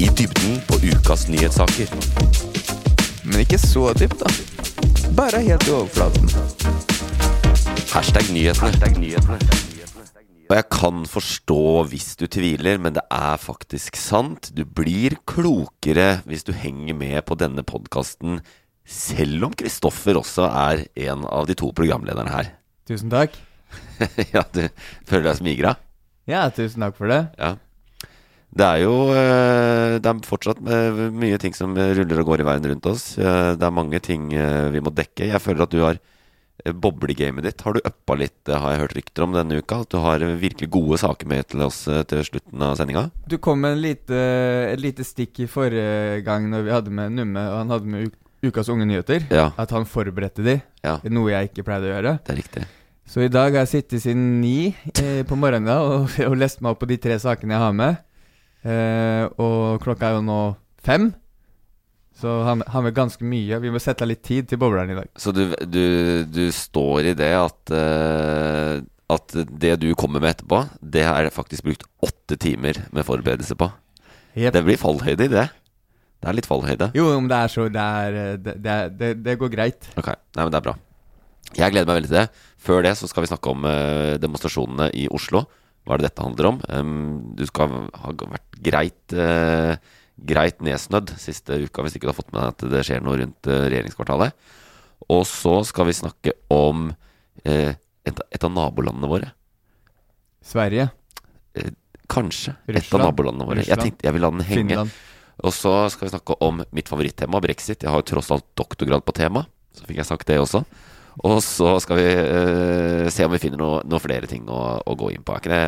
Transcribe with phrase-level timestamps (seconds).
[0.00, 1.90] I dybden på ukas nyhetssaker.
[3.28, 4.30] Men ikke så dypt, da.
[5.12, 6.30] Bare helt i overflaten.
[7.92, 9.36] Hashtag nyhetene.
[10.48, 11.60] Og jeg kan forstå
[11.92, 14.48] hvis du tviler, men det er faktisk sant.
[14.56, 18.40] Du blir klokere hvis du henger med på denne podkasten,
[18.88, 22.54] selv om Kristoffer også er en av de to programlederne her.
[22.88, 23.36] Tusen takk.
[24.34, 24.64] ja, du
[25.04, 25.76] føler deg smigra?
[26.24, 27.26] Ja, tusen takk for det.
[27.36, 27.58] Ja.
[28.50, 32.46] Det er jo eh, Det er fortsatt eh, mye ting som ruller og går i
[32.48, 33.04] verden rundt oss.
[33.18, 35.28] Eh, Det er mange ting vi må dekke.
[35.30, 36.00] Jeg føler at du har
[36.60, 39.78] Boblegamet ditt har du uppa litt, har jeg hørt rykter om denne uka.
[39.80, 41.78] At du har virkelig gode saker med til oss
[42.10, 43.06] til slutten av sendinga.
[43.24, 44.18] Du kom med en lite,
[44.74, 48.12] et lite stikk i forrige gang når vi hadde med Numme, og han hadde med
[48.44, 49.24] Ukas unge nyheter.
[49.32, 50.58] Ja, At han forberedte de.
[50.84, 52.14] ja, Noe jeg ikke pleide å gjøre.
[52.26, 52.66] det er riktig.
[53.08, 56.76] Så i dag har jeg sittet siden ni eh, på morgenen og, og lest meg
[56.76, 57.98] opp på de tre sakene jeg har med.
[58.66, 60.40] Eh, og klokka er jo nå
[60.84, 61.10] fem.
[62.20, 63.60] Så han har med ganske mye.
[63.62, 65.08] Vi må sette av litt tid til bobleren i dag.
[65.16, 65.84] Så du, du,
[66.28, 71.64] du står i det at eh, At det du kommer med etterpå, det er faktisk
[71.66, 73.70] brukt åtte timer med forberedelse på.
[74.36, 74.52] Yep.
[74.54, 75.48] Det blir fallhøyde i det.
[76.20, 76.90] Det er litt fallhøyde.
[76.94, 79.88] Jo, om det er så Det, er, det, det, det, det går greit.
[79.96, 80.76] Ok, nei, men det er bra.
[81.56, 82.28] Jeg gleder meg veldig til det.
[82.60, 85.46] Før det så skal vi snakke om eh, demonstrasjonene i Oslo.
[85.84, 86.60] Hva er det dette handler om?
[86.68, 89.74] Um, du skal ha vært greit uh,
[90.20, 93.16] Greit nedsnødd siste uka hvis ikke du har fått med deg at det skjer noe
[93.22, 94.34] rundt uh, regjeringskvartalet.
[95.08, 99.30] Og så skal vi snakke om uh, et, et av nabolandene våre.
[100.44, 100.90] Sverige,
[102.10, 103.64] Kanskje et av nabolandene våre.
[103.64, 104.74] Jeg tenkte jeg vil la den henge.
[104.74, 104.94] Finland.
[105.46, 107.84] Og så skal vi snakke om mitt favorittema, brexit.
[107.84, 110.64] Jeg har jo tross alt doktorgrad på tema, så fikk jeg sagt det også.
[111.26, 114.94] Og så skal vi uh, se om vi finner noen noe flere ting å, å
[114.96, 115.34] gå inn på.
[115.36, 115.64] Er ikke det,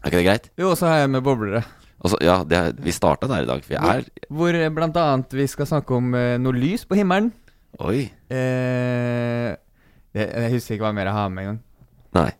[0.00, 0.48] er ikke det greit?
[0.58, 1.62] Jo, og så har jeg med boblere.
[2.00, 3.62] Så- ja, det vi starta der i dag.
[3.68, 7.30] Vi er Hvor hvor blant annet vi skal snakke om uh, noe lys på himmelen.
[7.78, 8.10] Oi.
[8.32, 9.50] Eh,
[10.16, 11.60] jeg, jeg husker ikke hva mer jeg har med engang.
[12.18, 12.30] Nei.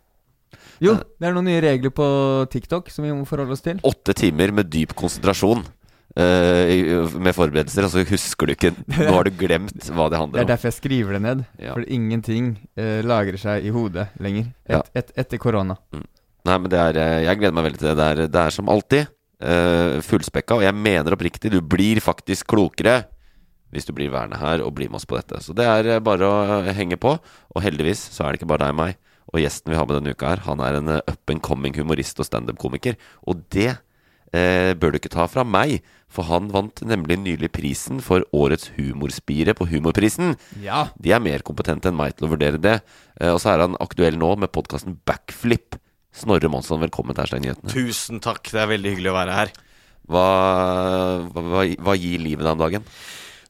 [0.82, 2.06] Jo, det er noen nye regler på
[2.50, 3.78] TikTok som vi må forholde oss til.
[3.87, 5.69] Åtte timer med dyp konsentrasjon eh,
[6.16, 10.32] med forberedelser, og så husker du ikke Nå har du glemt hva det handler om.
[10.41, 11.44] Det er derfor jeg skriver det ned.
[11.62, 11.76] Ja.
[11.76, 14.82] For ingenting eh, lagrer seg i hodet lenger et, Ja.
[14.98, 15.78] et, etter korona.
[15.94, 17.97] Nei, men det er eh, Jeg gleder meg veldig til det.
[18.00, 19.06] Det er, det er som alltid
[19.44, 23.04] uh, fullspekka, og jeg mener oppriktig, du blir faktisk klokere
[23.71, 25.38] hvis du blir værende her og blir med oss på dette.
[25.44, 27.12] Så det er eh, bare å eh, henge på.
[27.54, 28.97] Og heldigvis så er det ikke bare deg og meg.
[29.31, 31.77] Og gjesten vi har med denne uka her, han er en eh, up and coming
[31.78, 32.98] humorist og standup-komiker.
[33.31, 33.69] Og det
[34.34, 38.72] eh, bør du ikke ta fra meg, for han vant nemlig nylig prisen for Årets
[38.76, 40.34] humorspire på Humorprisen.
[40.65, 40.88] Ja!
[40.98, 42.81] De er mer kompetente enn meg til å vurdere det.
[43.21, 45.78] Eh, og så er han aktuell nå med podkasten Backflip.
[46.10, 47.71] Snorre Monsson, velkommen til Erstein Nyhetene.
[47.71, 49.56] Tusen takk, det er veldig hyggelig å være her.
[50.10, 50.28] Hva,
[51.31, 52.87] hva, hva, gir livet deg om dagen?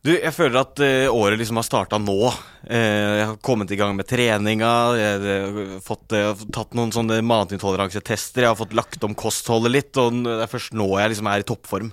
[0.05, 2.19] Du, jeg føler at uh, året liksom har starta nå.
[2.65, 4.73] Uh, jeg har kommet i gang med treninga.
[4.97, 8.45] Jeg har fått, eh, tatt noen sånne matintoleransetester.
[8.45, 11.45] Jeg har fått lagt om kostholdet litt, og det er først nå jeg liksom er
[11.45, 11.93] i toppform.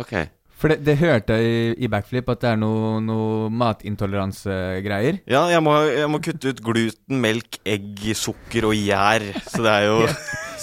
[0.00, 0.16] Ok.
[0.56, 5.18] For det, det hørte jeg i, i backflip at det er noe, noe matintoleransegreier.
[5.28, 9.26] Ja, jeg må, jeg må kutte ut gluten, melk, egg, sukker og gjær.
[9.44, 9.98] Så det er jo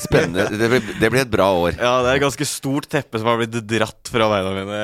[0.03, 0.47] Spennende.
[0.57, 1.77] Det blir, det blir et bra år.
[1.77, 4.79] Ja, det er et ganske stort teppe som har blitt dratt fra beina mine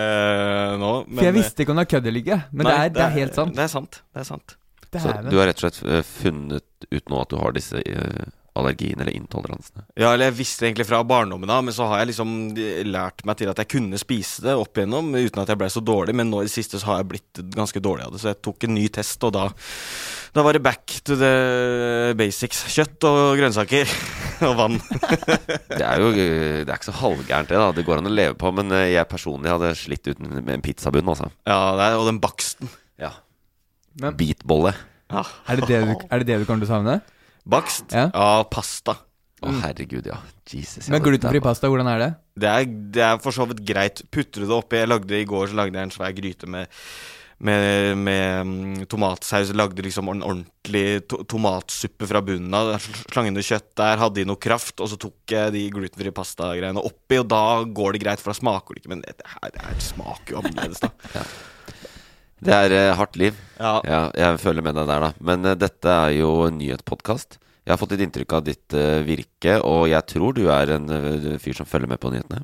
[0.80, 0.92] nå.
[1.10, 1.18] nå.
[1.18, 3.06] For jeg visste ikke om det var kødd eller ikke, men Nei, det, er, det
[3.06, 3.56] er helt sant.
[3.58, 4.02] Det er sant.
[4.14, 4.56] Det er sant.
[4.90, 7.82] Det Så du har rett og slett eh, funnet ut nå at du har disse
[7.82, 8.30] eh,
[8.60, 9.86] allergiene eller intoleransene?
[10.00, 12.36] Ja, eller jeg visste egentlig fra barndommen av, men så har jeg liksom
[12.92, 15.84] lært meg til at jeg kunne spise det opp igjennom uten at jeg ble så
[15.84, 16.16] dårlig.
[16.20, 18.42] Men nå i det siste så har jeg blitt ganske dårlig av det, så jeg
[18.46, 19.48] tok en ny test, og da,
[20.36, 21.34] da var det back to the
[22.20, 22.66] basics.
[22.76, 23.96] Kjøtt og grønnsaker.
[24.48, 24.78] og vann.
[25.80, 27.58] Det er jo eh, Det er ikke så halvgærent, det.
[27.60, 28.52] da Det går an å leve på.
[28.56, 31.28] Men eh, jeg personlig hadde slitt uten med en pizzabunn, altså.
[31.50, 32.72] Ja, det er, og den baksten.
[33.02, 33.12] Ja.
[34.00, 34.76] Men- Beatbolle.
[35.10, 35.24] Ja.
[35.50, 37.00] Er det det, du, er det det du kommer til å savne?
[37.50, 37.94] Bakst?
[37.96, 38.08] Ja.
[38.14, 38.98] Ja, pasta.
[39.40, 40.18] Å, herregud, ja.
[40.50, 40.90] Jesus.
[40.92, 42.10] Men glutenfri pasta, hvordan er det?
[42.44, 42.66] Det er,
[42.98, 44.02] det er for så vidt greit.
[44.12, 46.68] Putter du det oppi Jeg lagde I går så lagde jeg en svær gryte med
[47.40, 49.54] med, med mm, tomatsaus.
[49.56, 52.74] Lagde liksom en ordentlig to tomatsuppe fra bunnen av.
[52.84, 56.12] sl- Slang inn kjøtt der, hadde i noe kraft, og så tok jeg de glutenfrie
[56.16, 58.92] pastagreiene oppi, og da går det greit, for da smaker det ikke.
[58.96, 60.92] Men det, her, det her smaker jo annerledes, da.
[62.46, 63.38] Det er eh, hardt liv.
[63.60, 63.78] Ja.
[63.88, 65.12] Ja, jeg føler med deg der, da.
[65.20, 67.40] Men eh, dette er jo en nyhetspodkast.
[67.70, 70.88] Jeg har fått et inntrykk av ditt eh, virke, og jeg tror du er en
[70.90, 72.40] eh, fyr som følger med på nyhetene.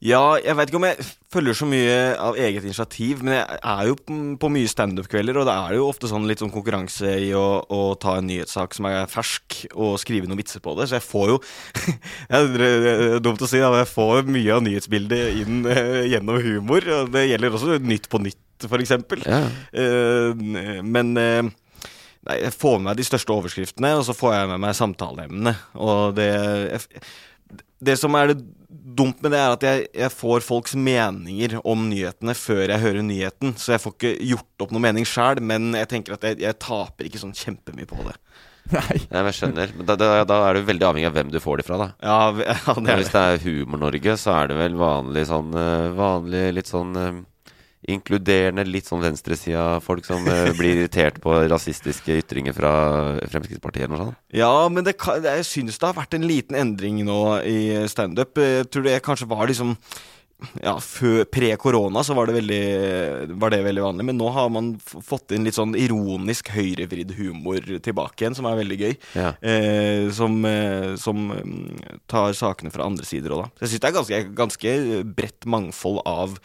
[0.00, 1.04] Ja, jeg vet ikke om jeg
[1.34, 5.44] følger så mye av eget initiativ, men jeg er jo på, på mye standup-kvelder, og
[5.50, 8.88] det er jo ofte sånn litt sånn konkurranse i å, å ta en nyhetssak som
[8.88, 10.88] er fersk, og skrive noen vitser på det.
[10.88, 11.36] Så jeg får jo
[12.32, 16.00] ja, Det er dumt å si, da, men jeg får mye av nyhetsbildet inn eh,
[16.14, 16.88] gjennom humor.
[16.96, 18.40] Og det gjelder også Nytt på nytt,
[18.70, 19.24] for eksempel.
[19.26, 19.42] Ja.
[19.72, 21.50] Eh, men uh,
[22.22, 25.56] Nei, jeg får med meg de største overskriftene, og så får jeg med meg samtaleemnene.
[25.82, 27.02] Og det jeg,
[27.82, 28.36] Det som er det
[28.70, 33.02] dumt med det, er at jeg, jeg får folks meninger om nyhetene før jeg hører
[33.02, 33.56] nyheten.
[33.58, 36.58] Så jeg får ikke gjort opp noe mening sjæl, men jeg tenker at jeg, jeg
[36.62, 38.14] taper ikke sånn kjempemye på det.
[38.70, 39.00] Nei.
[39.10, 39.74] Nei jeg skjønner.
[39.74, 41.90] Men da, da, da er du veldig avhengig av hvem du får det fra, da.
[42.06, 42.20] Ja,
[42.52, 42.98] ja det er det.
[43.02, 43.24] hvis det.
[43.26, 46.94] er Humor-Norge, så er det vel vanlig sånn eh, Vanlig litt sånn
[47.90, 52.72] inkluderende, litt sånn venstresida-folk som uh, blir irritert på rasistiske ytringer fra
[53.32, 54.22] Fremskrittspartiet eller noe sånt.
[54.38, 54.94] Ja, men det,
[55.26, 58.38] jeg synes det har vært en liten endring nå i standup.
[58.38, 59.76] Jeg tror det kanskje var liksom
[60.62, 60.74] ja,
[61.32, 65.46] Pre-korona så var det, veldig, var det veldig vanlig, men nå har man fått inn
[65.46, 68.96] litt sånn ironisk høyrevridd humor tilbake igjen, som er veldig gøy.
[69.18, 69.32] Ja.
[69.38, 73.52] Eh, som eh, som mm, tar sakene fra andre sider òg, da.
[73.54, 74.76] Så jeg syns det er ganske, ganske
[75.18, 76.36] bredt mangfold av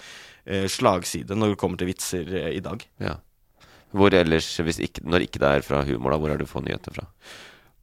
[0.72, 2.86] slagside når det kommer til vitser eh, i dag.
[3.04, 3.18] ja.
[3.98, 6.50] Hvor ellers, hvis ikke, når ikke det er fra humor, da, hvor er det du
[6.52, 7.06] får nyheter fra?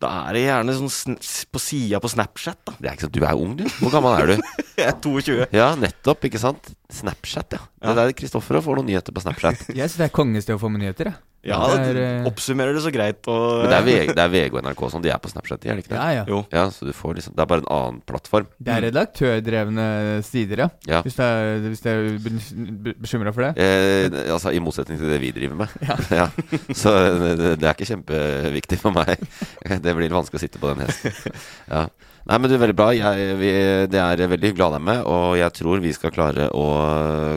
[0.04, 1.14] Da er det gjerne sånn
[1.48, 2.74] på sida på Snapchat, da.
[2.76, 3.64] Det er ikke sant, Du er ung, du.
[3.78, 4.50] Hvor gammel er du?
[4.82, 5.36] Jeg er 22.
[5.56, 6.26] Ja, nettopp.
[6.28, 6.68] ikke sant?
[6.92, 7.62] Snapchat, ja.
[7.88, 9.64] Det er Kristoffer får noen nyheter på Snapchat.
[9.78, 11.16] Jeg syns det er kongested å få med nyheter, jeg.
[11.16, 13.64] Ja, det det er, eh, oppsummerer det så greit Og...
[13.64, 15.76] Men det er, VG, det er VG og NRK som de er på Snapchat, er
[15.76, 16.00] det ikke det?
[16.00, 16.24] Ja, ja.
[16.28, 16.40] Jo.
[16.54, 18.48] Ja, så du får liksom Det er bare en annen plattform.
[18.58, 19.86] Det er redaktørdrevne
[20.26, 20.68] sider, ja.
[20.88, 21.02] Ja.
[21.04, 23.52] Hvis du er, hvis det er bekymra for det.
[23.60, 25.76] Eh, altså I motsetning til det vi driver med.
[26.14, 26.28] Ja.
[26.82, 29.20] Så det, det er ikke kjempeviktig for meg.
[29.84, 31.12] Det blir vanskelig å sitte på den hesten.
[31.74, 31.86] Ja.
[32.24, 32.86] Nei, men du, veldig bra.
[32.96, 33.50] Jeg, vi,
[33.92, 35.00] det er veldig hyggelig å ha deg med.
[35.12, 36.64] Og jeg tror vi skal klare å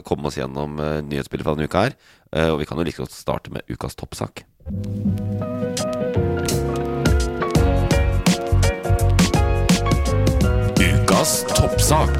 [0.08, 1.98] komme oss gjennom uh, nyhetsbildet fra denne uka her.
[2.32, 4.46] Eh, og vi kan jo like godt starte med ukas toppsak.
[10.80, 12.16] Ukas toppsak.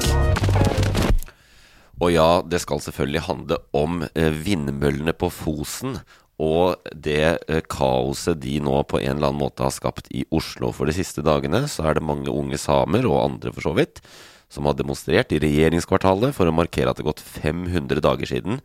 [1.98, 6.02] Og ja, det skal selvfølgelig handle om eh, vindmøllene på Fosen.
[6.38, 10.70] Og det eh, kaoset de nå på en eller annen måte har skapt i Oslo.
[10.74, 14.02] For de siste dagene så er det mange unge samer, og andre for så vidt,
[14.48, 18.62] som har demonstrert i regjeringskvartalet for å markere at det har gått 500 dager siden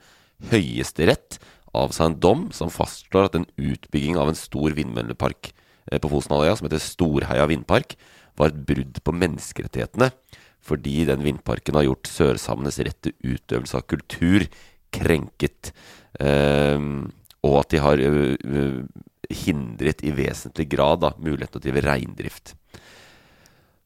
[0.52, 1.40] Høyesterett
[1.74, 5.50] avsa en dom som fastslår at en utbygging av en stor vindmøllepark
[5.90, 7.98] eh, på Fosenhalvøya, som heter Storheia vindpark,
[8.38, 10.12] var et brudd på menneskerettighetene
[10.64, 14.46] fordi den vindparken har gjort sørsamenes rett til utøvelse av kultur
[14.96, 15.74] krenket.
[16.24, 17.12] Ehm,
[17.44, 18.02] og at de har
[19.34, 22.54] hindret i vesentlig grad da, muligheten til å drive reindrift.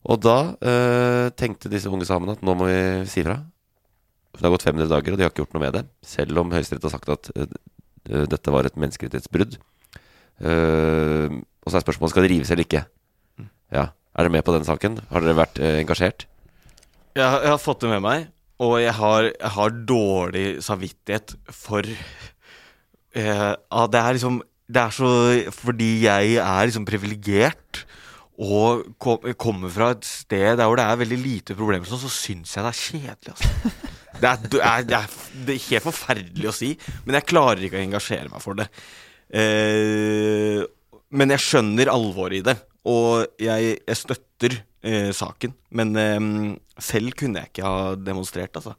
[0.07, 2.79] Og da øh, tenkte disse unge samene at nå må vi
[3.11, 3.41] si fra.
[4.37, 5.83] Det har gått 500 dager, og de har ikke gjort noe med det.
[6.05, 7.47] Selv om Høyesterett har sagt at ø,
[8.11, 9.57] ø, dette var et menneskerettighetsbrudd.
[10.37, 12.83] Uh, og så er spørsmålet skal det rives eller ikke.
[13.73, 14.99] Ja, Er dere med på den saken?
[15.09, 16.27] Har dere vært øh, engasjert?
[17.17, 18.27] Jeg, jeg har fått det med meg,
[18.61, 21.89] og jeg har, jeg har dårlig samvittighet for
[23.17, 23.53] eh,
[23.91, 25.11] Det er liksom Det er så
[25.55, 27.85] Fordi jeg er liksom privilegert
[28.37, 32.11] og kom, kommer fra et sted der hvor det er veldig lite problemer, sånn, så
[32.13, 33.31] syns jeg det er kjedelig.
[33.33, 33.71] Altså.
[34.17, 36.69] Det, er, det, er, det, er, det er helt forferdelig å si,
[37.05, 38.65] men jeg klarer ikke å engasjere meg for det.
[39.29, 40.63] Eh,
[41.13, 42.55] men jeg skjønner alvoret i det,
[42.89, 45.53] og jeg, jeg støtter eh, saken.
[45.77, 46.17] Men eh,
[46.81, 48.73] selv kunne jeg ikke ha demonstrert, altså.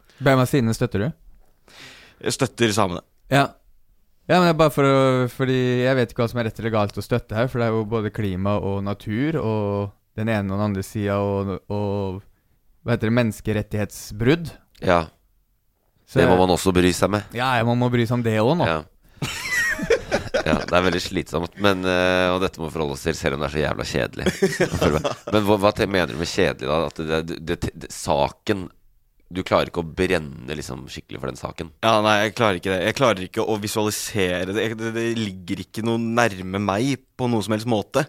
[0.50, 1.09] Sidene støtter du?
[2.25, 3.04] Jeg støtter samene.
[3.30, 3.47] Ja.
[4.28, 4.97] Ja, men bare for å
[5.32, 7.68] Fordi jeg vet ikke hva som er rett eller galt å støtte her, for det
[7.68, 12.20] er jo både klima og natur og den ene og den andre sida og, og
[12.85, 13.16] Hva heter det?
[13.18, 14.52] Menneskerettighetsbrudd.
[14.85, 15.06] Ja,
[16.06, 17.26] Så det må man også bry seg med.
[17.37, 18.68] Ja, man må bry seg om det òg nå.
[18.68, 18.80] Ja.
[20.49, 21.56] Ja, det er veldig slitsomt.
[21.61, 23.87] Men, eh, og dette må vi forholde oss til, selv om det er så jævla
[23.90, 24.32] kjedelig.
[25.35, 26.78] Men hva, hva mener du med kjedelig, da?
[26.88, 28.68] At det, det, det, det, saken
[29.30, 31.70] Du klarer ikke å brenne liksom skikkelig for den saken?
[31.85, 32.78] Ja, nei, jeg klarer ikke det.
[32.87, 34.62] Jeg klarer ikke å visualisere det.
[34.70, 38.06] Jeg- Det, det ligger ikke noe nærme meg på noen som helst måte.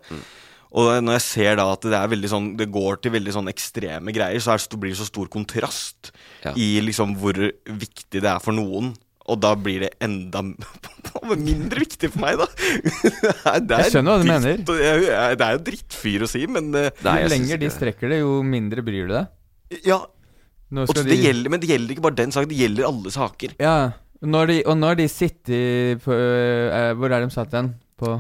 [0.71, 3.49] Og når jeg ser da at det er veldig sånn Det går til veldig sånn
[3.49, 6.11] ekstreme greier, så er det, blir det så stor kontrast
[6.45, 6.53] Ja.
[6.55, 7.33] i liksom hvor
[7.65, 8.93] viktig det er for noen.
[9.27, 10.41] Og da blir det enda
[11.35, 12.47] mindre viktig for meg, da.
[13.59, 15.35] Det er Jeg skjønner hva du dritt- mener.
[15.35, 18.39] Det er jo drittfyr å si, men eh, Nei, jo lenger de strekker det, jo
[18.45, 19.27] mindre bryr du deg.
[19.85, 19.99] Ja.
[20.69, 23.55] Det de gjelder, men det gjelder ikke bare den saken, det gjelder alle saker.
[23.59, 23.75] Ja.
[24.21, 27.69] Når de, og når de sitter på uh, Hvor er de satt igjen?
[27.97, 28.17] På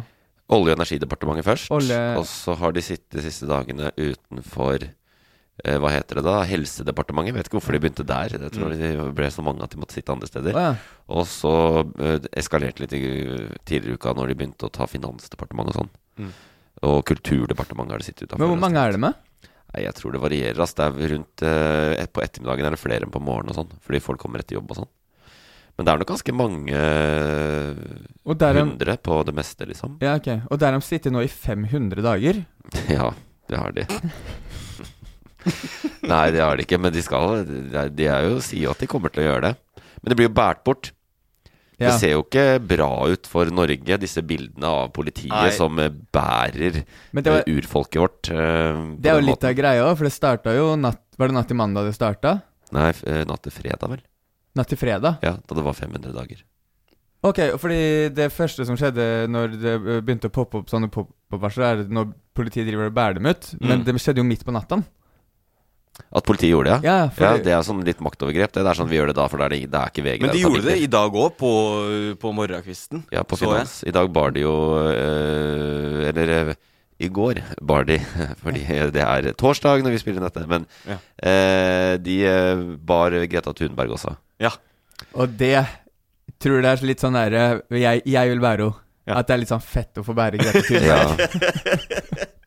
[0.49, 1.67] Olje- og energidepartementet først.
[1.75, 6.37] Olje- Og så har de sittet de siste dagene utenfor uh, Hva heter det da?
[6.47, 7.35] Helsedepartementet.
[7.35, 8.31] Vet ikke hvorfor de begynte der.
[8.33, 8.79] Jeg tror Mm.
[8.79, 10.55] det ble så mange at de måtte sitte andre steder.
[10.57, 10.71] Ja.
[11.09, 11.53] Og så
[11.85, 13.03] uh, eskalerte litt i
[13.67, 15.91] tidligere i uka når de begynte å ta Finansdepartementet og sånn.
[16.23, 16.31] Mm.
[16.89, 18.39] Og Kulturdepartementet har de sittet utafor.
[18.39, 19.13] Men hvor mange er det med?
[19.73, 20.59] Nei, Jeg tror det varierer.
[20.63, 20.75] Altså.
[20.79, 23.75] Det er rundt eh, På ettermiddagen er det flere enn på morgenen og sånn.
[23.85, 24.89] Fordi folk kommer etter jobb og sånn.
[25.77, 26.79] Men det er nok ganske mange
[28.65, 29.93] hundre på det meste, liksom.
[30.03, 30.27] ja, ok.
[30.51, 32.41] Og der har de sittet nå i 500 dager.
[32.91, 33.13] Ja,
[33.47, 33.85] det har de.
[36.09, 39.09] Nei, det har de ikke, men de skal De er- jo sier at de kommer
[39.13, 39.83] til å gjøre det.
[40.01, 40.91] Men det blir jo båret bort.
[41.79, 41.93] Ja.
[41.93, 45.53] Det ser jo ikke bra ut for Norge, disse bildene av politiet Nei.
[45.55, 46.81] som eh, bærer
[47.15, 48.29] var, eh, urfolket vårt.
[48.29, 51.35] Uh, det er jo litt av greia òg, for det starta jo natt Var det
[51.35, 52.37] natt til mandag det starta?
[52.71, 52.91] Nei,
[53.27, 54.03] natt til fredag, vel.
[54.55, 55.17] Natt til fredag?
[55.25, 56.43] Ja, da det var 500 dager.
[57.27, 57.79] Ok, fordi
[58.15, 59.73] det første som skjedde når det
[60.05, 63.49] begynte å poppe opp sånne pop-opp-varsler, er når politiet driver og bærer dem ut.
[63.59, 63.85] Men Mm.
[63.85, 64.79] det skjedde jo midt på natta.
[66.09, 66.93] At politiet gjorde det, ja?
[67.03, 68.51] Ja, for Ja, det er sånn litt maktovergrep.
[68.55, 70.05] Det, det er sånn vi gjør det da, for det er det, det er ikke
[70.07, 70.23] VG.
[70.25, 71.51] Men de gjorde det i dag òg, på,
[72.21, 73.03] på morgenkvisten.
[73.13, 73.79] Ja, på finans.
[73.85, 76.53] I dag bar de jo øh, Eller øh,
[76.99, 77.99] i går bar de,
[78.43, 78.65] fordi
[78.95, 80.47] det er torsdag når vi spiller dette.
[80.49, 80.97] Men Ja.
[81.23, 84.15] øh, de øh, bar Greta Thunberg også.
[84.41, 84.49] Ja.
[85.13, 85.61] Og det
[86.39, 88.85] tror det er litt sånn derre jeg, jeg vil bære henne.
[89.09, 89.15] Ja.
[89.23, 90.85] At det er litt sånn fett å få bære Greta Thunberg.
[90.85, 92.25] Ja.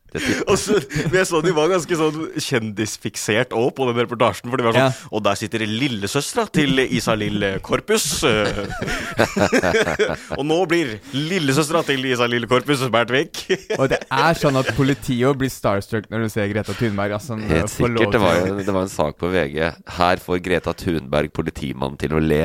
[0.47, 0.77] Og så,
[1.07, 4.49] men jeg så de var ganske sånn kjendisfiksert òg på den reportasjen.
[4.51, 8.05] For de var sånn Og der sitter lillesøstera til Isalill Korpus.
[10.37, 13.41] og nå blir lillesøstera til Isalill Korpus båret vekk.
[13.81, 17.15] Og det er sånn at politiet blir starstruck når du ser Greta Thunberg.
[17.17, 18.11] Altså, Helt sikkert.
[18.13, 19.59] Det var, jo- det var en sak på VG.
[19.97, 22.43] Her får Greta Thunberg politimannen til å le.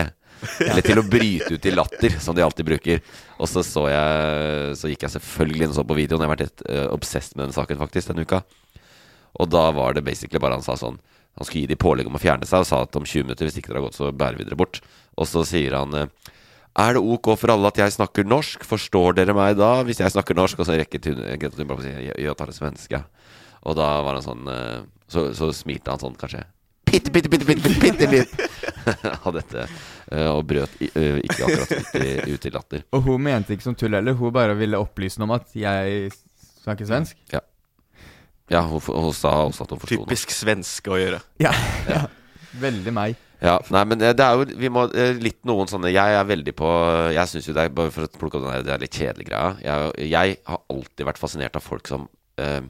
[0.67, 3.03] Eller til å bryte ut i latter, som de alltid bruker.
[3.39, 6.25] Og så så jeg Så gikk jeg selvfølgelig inn og så på videoen.
[6.25, 8.43] Jeg har vært helt uh, obsessed med den saken faktisk denne uka.
[9.39, 10.97] Og da var det basically bare han sa sånn
[11.39, 13.47] Han skulle gi de pålegg om å fjerne seg, og sa at om 20 minutter,
[13.47, 14.81] hvis ikke dere har gått, så bærer vi dere bort.
[15.15, 16.35] Og så sier han uh,
[16.79, 18.63] er det ok for alle at jeg snakker norsk?
[18.67, 20.61] Forstår dere meg da, hvis jeg snakker norsk?
[20.61, 23.01] Og så rekker Greta Thunberg å si ja, tar det svenske.
[23.67, 26.45] Og da var han sånn eh, Så, så smilte han sånn, kanskje.
[26.89, 28.68] Bitte, bitte, bitte, bitte, bitte, bitte litt
[29.27, 29.67] av dette.
[30.13, 32.85] eh, og brøt i, eh, ikke akkurat ut i, latter.
[32.97, 34.17] Og hun mente ikke som tull heller.
[34.19, 36.11] Hun bare ville opplyse om at jeg
[36.65, 37.17] snakker svensk.
[38.49, 40.09] Ja, hun, hun sa også at hun forsto noe.
[40.09, 41.23] Typisk svenske å gjøre.
[41.45, 41.53] Ja,
[41.89, 42.07] ja.
[42.59, 43.19] Veldig meg.
[43.45, 44.89] Ja, nei, men eh, det er jo Vi må
[45.23, 46.67] litt noen sånne Jeg er veldig på
[47.15, 48.99] Jeg syns jo det er Bare for å plukke opp den der Det er litt
[48.99, 49.53] kjedelige greia.
[49.63, 52.09] Jeg, jeg har alltid vært fascinert av folk som
[52.43, 52.67] øh,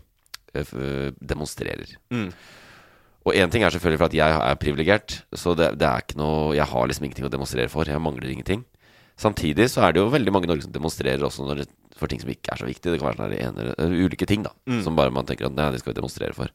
[0.58, 1.94] øh, eh, demonstrerer.
[2.12, 2.28] Mm.
[3.26, 6.16] Og én ting er selvfølgelig for at jeg er privilegert, så det, det er ikke
[6.20, 7.84] noe Jeg har liksom ingenting å demonstrere for.
[7.84, 8.62] Jeg mangler ingenting.
[9.18, 11.64] Samtidig så er det jo veldig mange i Norge som demonstrerer også når
[11.98, 12.92] for ting som ikke er så viktig.
[12.94, 14.82] Det kan være sånne ene, ulike ting da Mm.
[14.84, 16.46] som bare man tenker at nei, det skal vi demonstrere for.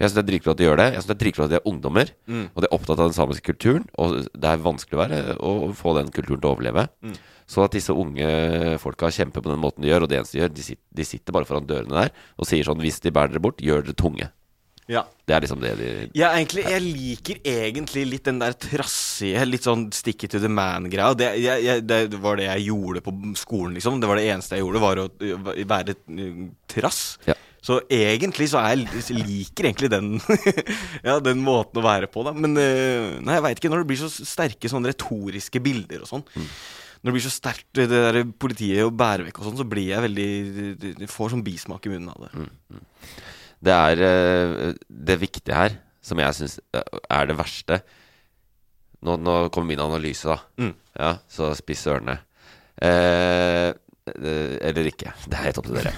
[0.00, 0.86] Jeg syns det er dritkult at de gjør det.
[0.90, 2.10] Jeg synes det er dritkult at de er ungdommer.
[2.26, 2.46] Mm.
[2.56, 3.84] Og de er opptatt av den samiske kulturen.
[4.00, 6.86] Og det er vanskelig å, være, å få den kulturen til å overleve.
[7.04, 7.14] Mm.
[7.46, 10.42] Så at disse unge folka kjemper på den måten de gjør, og det eneste de
[10.42, 13.34] gjør, de sitter, de sitter bare foran dørene der og sier sånn Hvis de bærer
[13.34, 14.30] dere bort, gjør dere tunge.
[14.90, 15.04] Ja.
[15.26, 19.66] Det er liksom det de Jeg, egentlig, jeg liker egentlig litt den der trassige, litt
[19.66, 21.14] sånn stick it to the man-greia.
[21.14, 21.28] Det,
[21.86, 24.00] det var det jeg gjorde på skolen, liksom.
[24.02, 25.06] Det var det eneste jeg gjorde, var å
[25.70, 27.04] være uh, trass.
[27.28, 27.38] Ja.
[27.62, 30.14] Så egentlig så er jeg liker egentlig den
[31.06, 32.34] Ja, den måten å være på, da.
[32.34, 33.70] Men uh, nei, jeg veit ikke.
[33.70, 36.26] Når det blir så sterke sånne retoriske bilder og sånn.
[37.00, 39.92] Når det blir så sterkt det der politiet å bære vekk og sånn, så blir
[39.94, 40.30] jeg veldig
[40.98, 42.48] Jeg får sånn bismak i munnen av det.
[43.60, 47.82] Det er eh, det viktige her, som jeg syns er det verste.
[49.04, 50.38] Nå, nå kommer min analyse, da.
[50.60, 50.74] Mm.
[50.96, 52.18] Ja, så spiss ørene.
[52.80, 55.12] Eh, eh, eller ikke.
[55.26, 55.92] Det er helt opp til dere.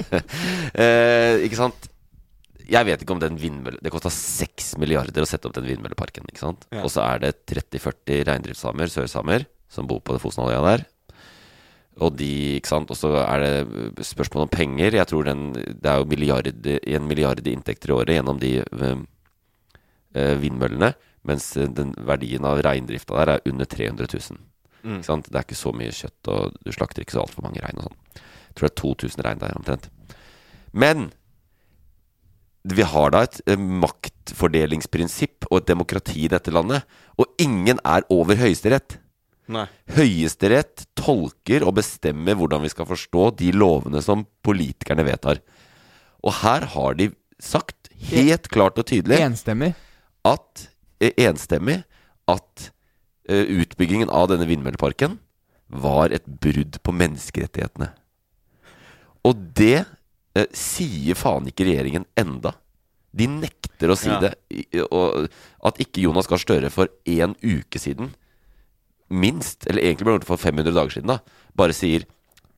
[0.84, 1.88] eh, ikke sant?
[2.70, 6.28] Jeg vet ikke om den vindmølle Det kosta 6 milliarder å sette opp den vindmølleparken.
[6.30, 6.68] Ikke sant?
[6.70, 6.84] Ja.
[6.84, 10.86] Og så er det 30-40 reindriftssamer, sørsamer, som bor på det Fosenhalvøya der.
[12.00, 14.94] Og de, ikke sant, og så er det spørsmål om penger.
[14.96, 18.52] Jeg tror den, det er jo milliard, en milliard i inntekter i året gjennom de
[18.62, 19.02] eh,
[20.14, 20.94] eh, vindmøllene.
[21.28, 24.40] Mens den verdien av reindrifta der er under 300 000.
[24.80, 25.28] Ikke sant?
[25.28, 27.90] Det er ikke så mye kjøtt, og du slakter ikke så altfor mange rein og
[27.90, 27.98] sånn.
[28.20, 29.90] Jeg tror det er 2000 rein der omtrent.
[30.72, 31.10] Men
[32.64, 36.84] vi har da et eh, maktfordelingsprinsipp og et demokrati i dette landet,
[37.20, 38.98] og ingen er over Høyesterett.
[39.50, 39.66] Nei.
[39.96, 45.40] Høyesterett tolker og bestemmer hvordan vi skal forstå de lovene som politikerne vedtar.
[46.22, 47.08] Og her har de
[47.42, 49.72] sagt helt klart og tydelig Enstemmig.
[50.28, 50.66] at
[51.00, 51.80] eh, enstemmig
[52.30, 52.70] at
[53.30, 55.18] uh, utbyggingen av denne vindmølleparken
[55.70, 57.90] var et brudd på menneskerettighetene.
[59.26, 62.54] Og det uh, sier faen ikke regjeringen enda.
[63.10, 64.20] De nekter å si Ja.
[64.22, 64.34] det.
[64.94, 65.26] Og
[65.66, 68.12] at ikke Jonas Gahr Støre for én uke siden,
[69.10, 72.06] minst, eller egentlig ble det for 500 dager siden, da, bare sier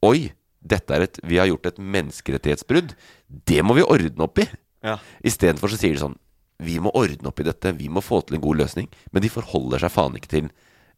[0.02, 2.94] Oi, dette er et, vi har gjort et menneskerettighetsbrudd.
[3.46, 4.46] Det må vi ordne opp i.
[4.82, 4.96] Ja.
[5.22, 6.16] Istedenfor så sier de sånn
[6.62, 8.88] Vi må ordne opp i dette, vi må få til en god løsning.
[9.14, 10.48] Men de forholder seg faen ikke til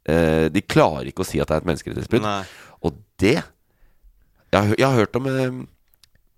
[0.08, 2.28] eh, De klarer ikke å si at det er et menneskerettighetsbrudd.
[2.84, 5.60] Og det Jeg jeg har hørt om eh,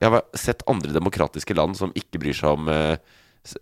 [0.03, 2.99] Jeg har sett andre demokratiske land som ikke bryr seg om eh,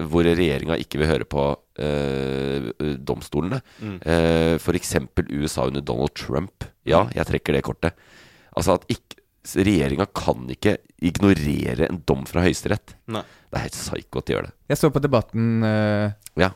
[0.01, 1.45] Hvor regjeringa ikke vil høre på
[1.79, 2.71] eh,
[3.05, 3.61] domstolene.
[3.83, 3.99] Mm.
[4.01, 6.65] Eh, for eksempel USA under Donald Trump.
[6.89, 7.95] Ja, jeg trekker det kortet.
[8.57, 12.95] Altså at ikke Regjeringa kan ikke ignorere en dom fra Høyesterett.
[13.13, 13.21] Nei.
[13.53, 14.53] Det er helt psyko at de gjør det.
[14.73, 16.49] Jeg så på debatten eh, Ja.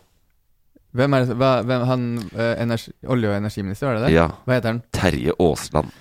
[0.97, 4.15] Hvem er det hva, hvem, Han eh, energi, olje- og energiminister, var det det?
[4.17, 4.25] Ja.
[4.47, 4.81] Hva heter han?
[4.97, 5.93] Terje Aasland.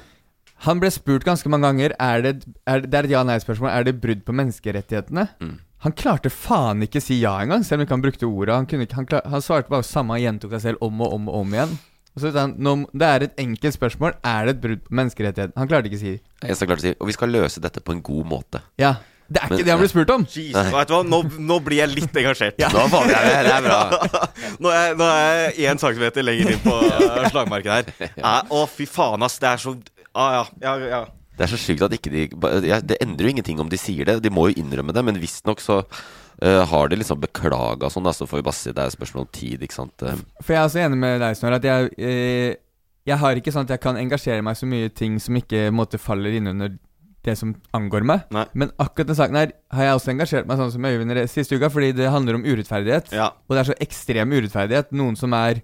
[0.64, 2.32] Han ble spurt ganske mange ganger Er det,
[2.66, 3.70] er, det- det er et ja-nei-spørsmål.
[3.70, 5.28] Er det brudd på menneskerettighetene?
[5.44, 5.58] Mm.
[5.86, 8.56] Han klarte faen ikke si ja engang, selv om ikke han brukte ordet.
[8.56, 11.14] Han, kunne ikke, han, klar, han svarte bare samme og gjentok seg selv om og
[11.14, 11.76] om og om igjen.
[12.18, 14.16] Og så han nå, Det er et enkelt spørsmål.
[14.26, 15.54] Er det et brudd på menneskerettighetene?
[15.62, 16.16] Han klarte ikke å si
[16.48, 18.64] Jeg skal klart si Og vi skal løse dette på en god måte.
[18.82, 18.96] ja.
[19.28, 20.22] Det er Men- ikke det han ble spurt om!
[20.32, 21.02] Jesus, vet du hva?
[21.04, 21.18] Nå,
[21.50, 22.62] nå blir jeg litt engasjert.
[22.72, 23.80] Nå faen, det er, det er bra.
[24.64, 26.76] Nå er, nå er jeg én centimeter lenger inn på
[27.34, 28.14] slagmarken her.
[28.16, 29.36] Ja, å, fy faen, ass.
[29.44, 29.74] Det er så
[30.16, 31.02] ah, ja, ja, ja.
[31.38, 34.06] Det er så sjukt at ikke de ja, Det endrer jo ingenting om de sier
[34.10, 34.16] det.
[34.26, 38.14] De må jo innrømme det, men visstnok så uh, har de liksom beklaga sånn, da,
[38.18, 40.02] så får vi bare si det er et spørsmål om tid, ikke sant.
[40.06, 42.58] Eh, For jeg er også enig med deg, Snorre, at jeg, eh,
[43.08, 45.68] jeg har ikke sånn at jeg kan engasjere meg så mye i ting som ikke
[45.72, 46.74] måte, faller inn under
[47.28, 48.22] det som angår meg.
[48.32, 48.46] Nei.
[48.56, 51.58] Men akkurat den saken her har jeg også engasjert meg sånn som Øyvind i siste
[51.60, 53.12] uka, fordi det handler om urettferdighet.
[53.12, 53.30] ja.
[53.50, 54.94] Og det er så ekstrem urettferdighet.
[54.96, 55.60] Noen som er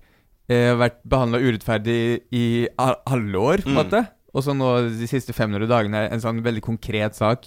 [0.52, 2.00] eh, vært behandla urettferdig
[2.36, 3.80] i alle år, på en Mm.
[3.80, 4.02] måte.
[4.34, 4.70] Og så nå
[5.00, 7.46] de siste 500 dagene en sånn veldig konkret sak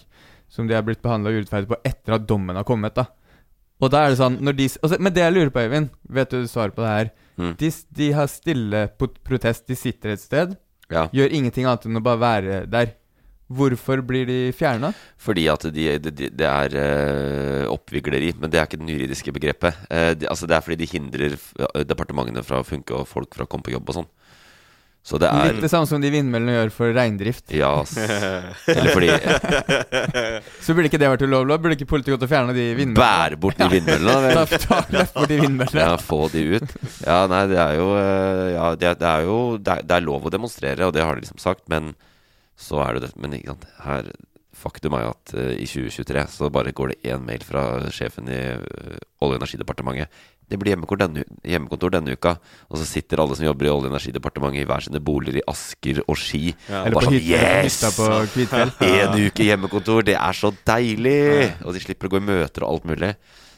[0.49, 2.95] som de har blitt behandla urettferdig på etter at dommen har kommet.
[2.95, 3.07] da
[3.83, 5.61] Og da er det sånn når de, s- og så- Men det jeg lurer på,
[5.67, 7.11] Øyvind, vet du svaret på det her?
[7.39, 7.57] Mm.
[7.59, 10.57] De, de har stille på protest, de sitter et sted,
[10.91, 11.09] ja.
[11.09, 12.95] gjør ingenting annet enn å bare være der.
[13.53, 14.93] Hvorfor blir de fjerna?
[15.19, 19.33] Fordi at det de, de, det er eh, oppvigleri, men det er ikke det juridiske
[19.37, 19.75] begrepet.
[19.91, 21.37] Eh, de, altså Det er fordi de hindrer
[21.87, 24.09] departementene fra å funke og folk fra å komme på jobb og sånn.
[25.07, 27.45] Så det er Litt det samme som de vindmøllene gjør for reindrift.
[27.55, 27.93] Ja, ass.
[27.95, 29.13] Eller fordi
[30.67, 31.61] Så burde ikke det vært ulovlig?
[31.63, 32.99] Burde ikke politiet gått og fjerna de vindmøllene?
[32.99, 34.33] Bære bort de vindmøllene.
[34.35, 35.85] Ta, ta løft bort de vindmøllene.
[35.87, 36.75] Ja, få de ut.
[37.07, 40.07] Ja, nei, det er jo eh, Ja, det, det er jo det er, det er
[40.09, 41.95] lov å demonstrere, og det har de liksom sagt, men
[42.59, 44.11] så er det det Men ikke sant, her
[44.57, 48.31] Faktum er jo at uh, i 2023 så bare går det én mail fra sjefen
[48.33, 50.23] i uh, Olje- og energidepartementet.
[50.47, 52.37] Det blir denne, hjemmekontor denne uka.
[52.71, 55.47] Og så sitter alle som jobber i Olje- og energidepartementet i hver sine boliger i
[55.51, 56.53] Asker og Ski.
[56.69, 56.85] Ja.
[56.87, 57.81] Og bare sånn, yes!
[58.87, 59.17] Én.
[59.27, 61.19] Uke hjemmekontor, det er så deilig!
[61.67, 63.11] Og de slipper å gå i møter og alt mulig.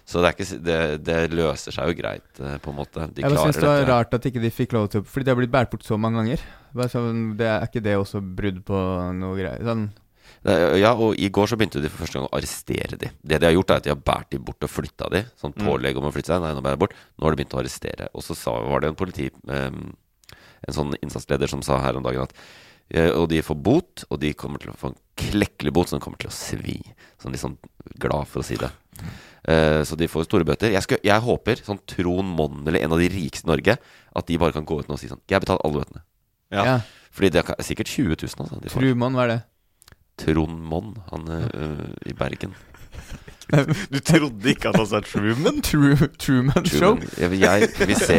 [0.08, 3.10] Så det, ikke, det, det løser seg jo greit, eh, på en måte.
[3.12, 3.90] De Jeg synes det var dette.
[3.92, 6.22] rart at ikke de fikk lov til Fordi det har blitt båret bort så mange
[6.22, 6.44] ganger.
[6.88, 8.80] Sånn, det er ikke det også brudd på
[9.18, 9.60] noe greier?
[9.68, 9.90] Sånn,
[10.80, 13.10] Ja, og i går så begynte de for første gang å arrestere de.
[13.22, 15.24] Det de har gjort, er at de har båret de bort og flytta de.
[15.40, 15.66] Sånn Mm.
[15.66, 16.40] pålegg om å flytte seg.
[16.42, 16.94] Nei, nå bærer jeg bort.
[17.18, 18.08] Nå har de begynt å arrestere.
[18.14, 19.94] Og så sa, var det en politi em,
[20.66, 22.32] En sånn innsatsleder som sa her om dagen at
[22.90, 26.00] eh, Og de får bot, og de kommer til å få en klekkelig bot som
[26.00, 26.80] kommer til å svi.
[27.22, 27.56] Sånn litt sånn
[27.98, 28.70] glad for å si det.
[29.46, 30.72] Eh, så de får store bøter.
[30.72, 33.76] Jeg, skal, jeg håper sånn Trond Monn eller en av de rikeste i Norge,
[34.16, 36.02] at de bare kan gå ut nå og si sånn Jeg har betalt alle bøtene.
[36.50, 36.64] Ja.
[36.64, 36.76] ja.
[37.14, 38.34] Fordi det er sikkert 20 000.
[38.42, 39.38] Altså, Trumann, hva er det?
[40.18, 42.54] Trond Monn, han øh, i Bergen.
[43.48, 45.62] Du trodde ikke at han sa Truman?
[45.68, 46.98] True, Truman Show?
[46.98, 47.36] Truman.
[47.40, 48.18] Jeg, jeg vil se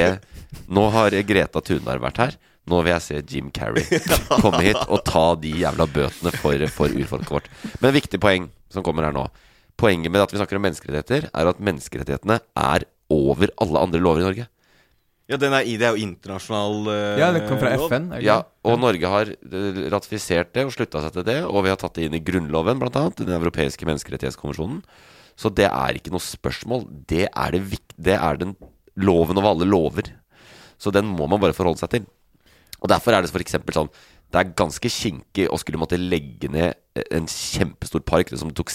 [0.73, 2.37] Nå har Greta Thunberg vært her.
[2.69, 3.85] Nå vil jeg se Jim Carrey
[4.43, 7.49] komme hit og ta de jævla bøtene for, for urfolket vårt.
[7.81, 9.27] Men viktig poeng som kommer her nå.
[9.79, 14.21] Poenget med at vi snakker om menneskerettigheter, er at menneskerettighetene er over alle andre lover
[14.21, 14.47] i Norge.
[15.29, 17.85] Ja, den er, det er jo internasjonal uh, Ja, det kom fra lov.
[17.91, 18.07] FN.
[18.17, 18.71] er Ja, ikke?
[18.71, 21.93] og Norge har eh, ratifisert det og slutta seg til det, og vi har tatt
[21.99, 24.81] det inn i Grunnloven, annet, Den europeiske menneskerettighetskonvensjonen.
[25.39, 26.87] Så det er ikke noe spørsmål.
[27.07, 27.61] Det er, det
[27.95, 28.55] det er den
[28.99, 30.09] loven over alle lover.
[30.81, 32.09] Så den må man bare forholde seg til.
[32.81, 33.89] Og derfor er det for eksempel sånn
[34.31, 36.75] Det er ganske kinkig å skulle måtte legge ned
[37.11, 38.69] en kjempestor park som tok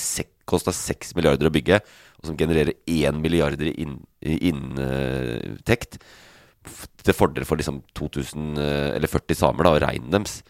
[0.50, 1.78] kosta 6 milliarder å bygge,
[2.18, 6.20] og som genererer 1 milliarder i inn- inntekt f-
[7.04, 10.42] til fordel for liksom 2000 eh, eller 40 samer da, og reinen deres.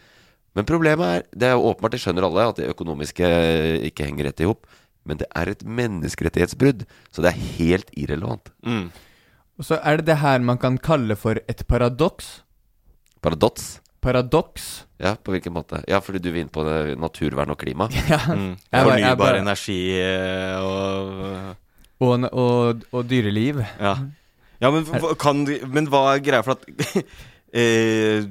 [0.55, 4.07] Men problemet er Det er jo åpenbart, det skjønner alle, at det økonomiske eh, ikke
[4.07, 4.67] henger rett i hop.
[5.05, 8.49] Men det er et menneskerettighetsbrudd, så det er helt irrelevant.
[8.65, 8.87] Mm.
[9.59, 12.41] Og så er det det her man kan kalle for et paradoks.
[13.23, 13.81] Paradoks.
[14.05, 14.85] Paradoks.
[15.01, 15.83] Ja, på hvilken måte?
[15.89, 17.89] Ja, fordi du vil inn på det, naturvern og klima.
[18.09, 18.19] Ja.
[18.33, 18.55] Mm.
[18.57, 21.57] Jeg bare- jeg Fornybar bare- energi eh, og
[22.05, 23.61] Og, og, og dyreliv.
[23.81, 23.95] Ja.
[24.63, 24.87] Ja men,
[25.21, 27.05] kan, men hva er greia for at
[27.63, 28.27] eh,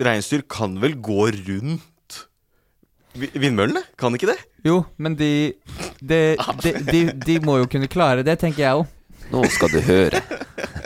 [0.00, 2.20] Reinsdyr kan vel gå rundt
[3.14, 3.82] vindmøllene?
[4.00, 4.38] Kan ikke det?
[4.64, 5.52] Jo, men de
[6.00, 8.96] de, de, de de må jo kunne klare det, tenker jeg òg.
[9.30, 10.22] Nå skal du høre.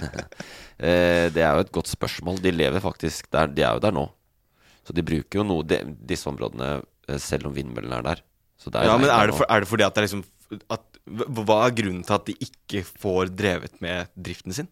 [0.84, 2.40] eh, det er jo et godt spørsmål.
[2.44, 3.48] De lever faktisk der.
[3.52, 4.04] De er jo der nå.
[4.84, 6.76] Så de bruker jo noe de, disse områdene,
[7.08, 8.24] eh, selv om vindmøllene er der.
[8.60, 10.24] Så det er Ja, men er det, for, er det fordi at det er liksom
[10.70, 14.68] at, hva- er grunnen til at de ikke får drevet med driften sin?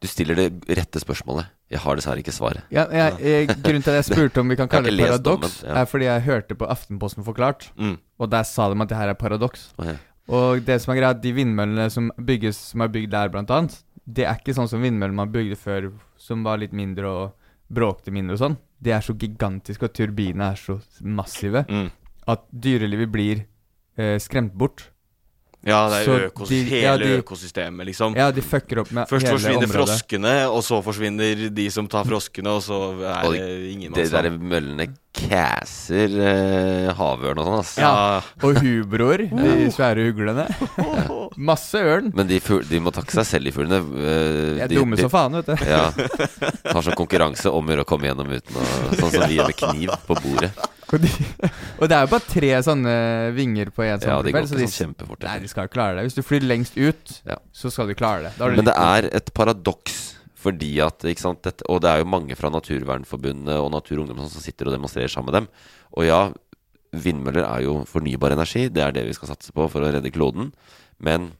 [0.00, 1.46] Du stiller det rette spørsmålet.
[1.72, 2.62] Jeg har dessverre ikke svaret.
[2.70, 5.78] Ja, jeg, jeg, grunnen til at jeg spurte om vi kan kalle det paradoks, ja.
[5.80, 7.96] er fordi jeg hørte på Aftenposten forklart, Mm.
[8.20, 9.72] og der sa de at det her er paradoks.
[9.78, 9.96] Okay.
[10.28, 13.80] Og det som er greia, de vindmøllene som bygges, som er bygd der, blant annet,
[14.06, 17.32] det er ikke sånn som vindmøllene man bygde før, som var litt mindre og
[17.72, 18.56] bråkte mindre og sånn.
[18.82, 21.90] De er så gigantiske, og turbinene er så massive, Mm.
[22.28, 23.46] at dyrelivet blir
[23.98, 24.90] eh, skremt bort.
[25.66, 28.14] Ja, det er Så økos de- hele ja, de- økosystemet, liksom.
[28.14, 32.04] Ja, de fucker opp med Først hele forsvinner froskene, og så forsvinner de som tar
[32.06, 37.58] froskene, og så er Og det ingen De der møllene casser eh, havørn og sånn,
[37.64, 37.72] ass.
[37.82, 38.20] Ja.
[38.46, 40.46] Og hubroer, de svære uglene.
[41.50, 42.12] Masse ørn.
[42.14, 43.80] Men de, de må takke seg selv, de fuglene.
[43.82, 45.66] eh, De er dumme de- som faen, vet du.
[45.66, 45.90] Ja.
[46.70, 48.64] Har sånn konkurranse om å komme gjennom uten å
[49.00, 50.52] Sånn som vi gjør med kniv på bordet.
[50.92, 51.08] Og, de,
[51.80, 52.92] og det er jo bare tre sånne
[53.34, 55.24] vinger på en sånn Ja, de går propell, så de, sånn kjempefort.
[55.26, 56.04] nei, de skal klare det.
[56.06, 57.38] Hvis du flyr lengst ut, Ja.
[57.52, 58.34] så skal du klare det.
[58.38, 60.02] Du Men det er et paradoks.
[60.46, 64.04] Fordi at, ikke sant, dette, Og det er jo mange fra Naturvernforbundet og Natur og
[64.04, 65.48] Ungdom som sitter og demonstrerer sammen med dem.
[65.98, 66.20] Og ja,
[66.94, 68.68] vindmøller er jo fornybar energi.
[68.70, 70.52] Det er det vi skal satse på for å redde kloden.
[71.02, 71.32] Men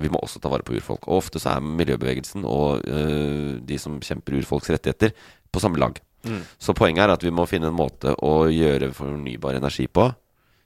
[0.00, 1.04] vi må også ta vare på urfolk.
[1.06, 5.12] Og ofte så er miljøbevegelsen og øh, de som kjemper urfolks rettigheter,
[5.52, 6.00] på samme lag.
[6.24, 6.42] Mm.
[6.58, 10.10] Så poenget er at vi må finne en måte å gjøre fornybar energi på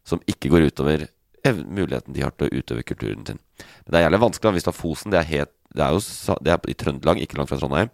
[0.08, 1.08] som ikke går utover
[1.48, 3.38] muligheten de har til å utøve kulturen sin.
[3.84, 5.12] Men det er jævlig vanskelig hvis du har Fosen.
[5.12, 7.92] Det er, helt, det er jo det er i Trøndelag, ikke langt fra Trondheim.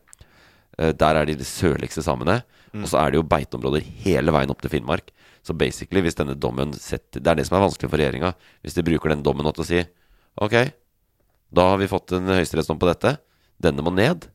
[0.79, 2.42] Eh, Der er de de sørligste samene.
[2.74, 5.12] Og så er det jo beiteområder hele veien opp til Finnmark.
[5.46, 8.33] Så basically, hvis denne dommen setter Det er det som er vanskelig for regjeringa.
[8.64, 9.85] Hvis de bruker den dommen til å si
[10.42, 10.57] Ok,
[11.55, 13.18] da har vi fått en høyesterettsdom på dette.
[13.62, 14.27] Denne må ned.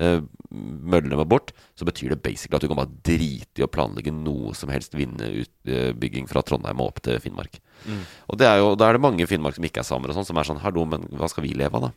[0.00, 0.20] Eh,
[0.56, 1.52] Møllene må bort.
[1.76, 4.94] Så betyr det basically at du kan bare drite i å planlegge noe som helst
[4.96, 7.58] vindutbygging fra Trondheim og opp til Finnmark.
[8.30, 10.18] Og det er jo, da er det mange i Finnmark som ikke er samer, og
[10.18, 11.92] sånn, som er sånn Hallo, men hva skal vi leve av, da?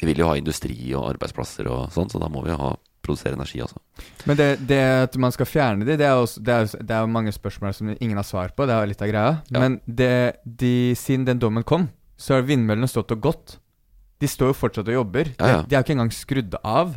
[0.00, 2.72] Vi vil jo ha industri og arbeidsplasser og sånn, så da må vi jo ha
[3.02, 3.80] produsere energi også.
[4.30, 7.10] Men det, det at man skal fjerne de, det er, også, det, er, det er
[7.10, 8.66] mange spørsmål som ingen har svar på.
[8.68, 9.32] Det er litt av greia.
[9.50, 9.62] Ja.
[9.62, 10.12] Men det,
[10.44, 13.56] de, siden den dommen kom, så har vindmøllene stått og gått.
[14.22, 15.32] De står jo fortsatt og jobber.
[15.34, 15.62] Ja, ja.
[15.62, 16.94] De, de er jo ikke engang skrudd av.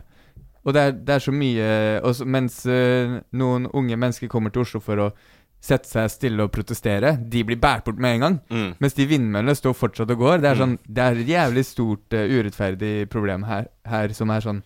[0.66, 1.66] Og det er, det er så mye
[2.02, 5.10] også, Mens uh, noen unge mennesker kommer til Oslo for å
[5.66, 8.36] sette seg stille og protestere, de blir båret bort med en gang.
[8.54, 8.68] Mm.
[8.84, 10.44] Mens de vindmøllene står fortsatt og går.
[10.44, 14.46] Det er, sånn, det er et jævlig stort uh, urettferdig problem her, her som er
[14.46, 14.64] sånn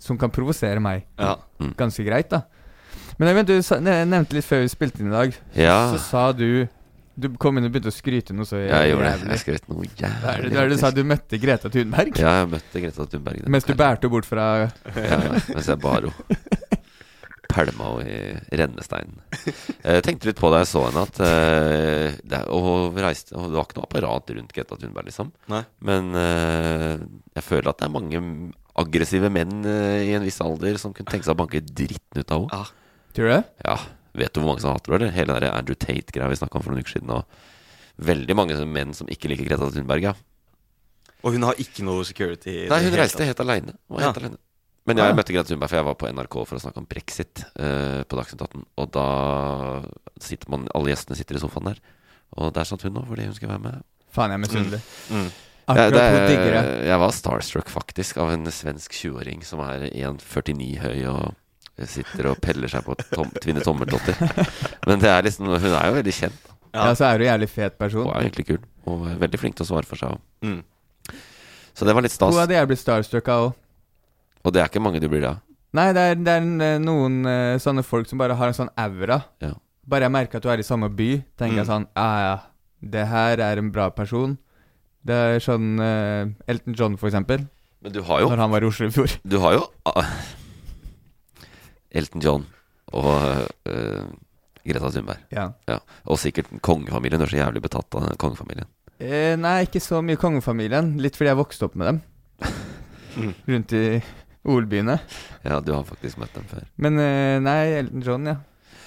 [0.00, 1.34] Som kan provosere meg Ja.
[1.76, 2.44] ganske greit, da.
[3.18, 6.22] Men jeg vet, du nevnte litt før vi spilte inn i dag, Ja, så sa
[6.32, 6.66] du
[7.18, 9.30] Du kom inn og begynte å skryte noe så jeg gjorde det.
[9.34, 10.52] Jeg skrøt noe er det jævlig.
[10.54, 12.20] hva er det du sa du møtte Greta Thunberg?
[12.22, 13.48] Ja, jeg møtte Greta Thunberg.
[13.50, 15.18] Mens du bærte henne bort fra Ja,
[15.50, 16.38] mens jeg bar henne.
[17.50, 19.20] Pælma henne i rennesteinen.
[19.82, 23.58] Jeg tenkte litt på da jeg så henne, at uh, det, og reiste, og det
[23.58, 25.32] var ikke noe apparat rundt Greta Thunberg, liksom.
[25.50, 25.64] Nei.
[25.90, 26.94] Men uh,
[27.34, 28.24] jeg føler at det er mange
[28.80, 32.36] aggressive menn uh, i en viss alder som kunne tenke seg å banke dritten ut
[32.36, 32.60] av henne.
[32.60, 32.76] Ja.
[33.10, 33.42] Tror du det?
[33.66, 33.80] Ja,
[34.14, 35.14] vet du hvor mange som hater henne, eller?
[35.16, 37.10] Hele den Andrew Tate-greia vi snakka om for noen uker siden.
[37.14, 37.24] Og
[38.10, 40.14] veldig mange menn som ikke liker Greta Thunberg, ja.
[41.22, 42.62] Og hun har ikke noe security?
[42.70, 43.74] Nei, hun reiste helt aleine.
[43.92, 44.12] Ja.
[44.16, 44.38] alene.
[44.88, 45.14] Men jeg Ja.
[45.14, 48.16] møtte Greta Thunberg, for jeg var på NRK for å snakke om brexit uh, på
[48.16, 48.64] Dagsnytt 18.
[48.80, 49.06] Og da
[50.20, 51.78] sitter man Alle gjestene sitter i sofaen der.
[52.40, 53.84] Og der satt hun nå, fordi hun skulle være med.
[54.10, 54.80] Faen, jeg er misunnelig.
[55.10, 55.30] Mm.
[55.70, 56.86] Akkurat det- hun.
[56.88, 61.34] Jeg var starstruck faktisk av en svensk 20-åring som er 1,49 høy og
[61.88, 64.16] sitter og peller seg på tom, Tvinne tommeltotter.
[64.86, 66.40] Men det er liksom hun er jo veldig kjent.
[66.74, 66.84] Ja.
[66.86, 66.94] Ja.
[66.94, 68.04] så er hun en jævlig fet person.
[68.06, 68.60] Hun er egentlig kul.
[68.86, 70.20] Og er veldig flink til å svare for seg.
[70.44, 70.60] Mm.
[71.74, 72.34] Så det var litt stas.
[72.34, 73.56] Hun hadde jeg blitt starstruck av òg.
[74.44, 75.34] Og det er ikke mange du blir da?
[75.76, 78.70] Nei, det er, det er eh, noen uh, sånne folk som bare har en sånn
[78.80, 79.20] aura.
[79.44, 79.52] Ja.
[79.90, 81.70] Bare jeg merker at du er i samme by, tenker jeg Mm.
[81.72, 82.36] sånn Ja, ja,
[82.82, 84.38] det her er en bra person.
[85.06, 87.46] Det er sånn uh, Elton John, for eksempel.
[87.80, 89.14] Men du har jo Når han var i Oslo i fjor.
[89.24, 90.04] Du har jo ah,
[91.90, 92.46] Elton John
[92.96, 94.10] og uh,
[94.66, 95.24] Greta Thunberg.
[95.34, 95.50] Ja.
[95.70, 95.78] Ja.
[96.06, 97.20] Og sikkert kongefamilien.
[97.20, 98.68] Du er så jævlig betatt av kongefamilien.
[99.00, 100.94] Eh, nei, ikke så mye kongefamilien.
[101.00, 102.00] Litt fordi jeg vokste opp med dem.
[103.16, 103.32] Mm.
[103.54, 103.84] Rundt i
[104.44, 104.98] OL-byene.
[105.44, 106.66] Ja, du har faktisk møtt dem før.
[106.80, 108.36] Men eh, nei, Elton John, ja.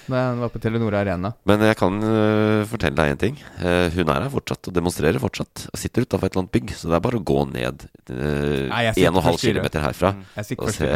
[0.04, 1.30] Da jeg var på Telenor Arena.
[1.48, 3.38] Men jeg kan uh, fortelle deg en ting.
[3.56, 5.62] Uh, hun er her fortsatt og demonstrerer fortsatt.
[5.72, 8.82] Og sitter utafor et eller annet bygg, så det er bare å gå ned Nei,
[8.92, 10.90] 1,5 på km herfra Jeg sitter og se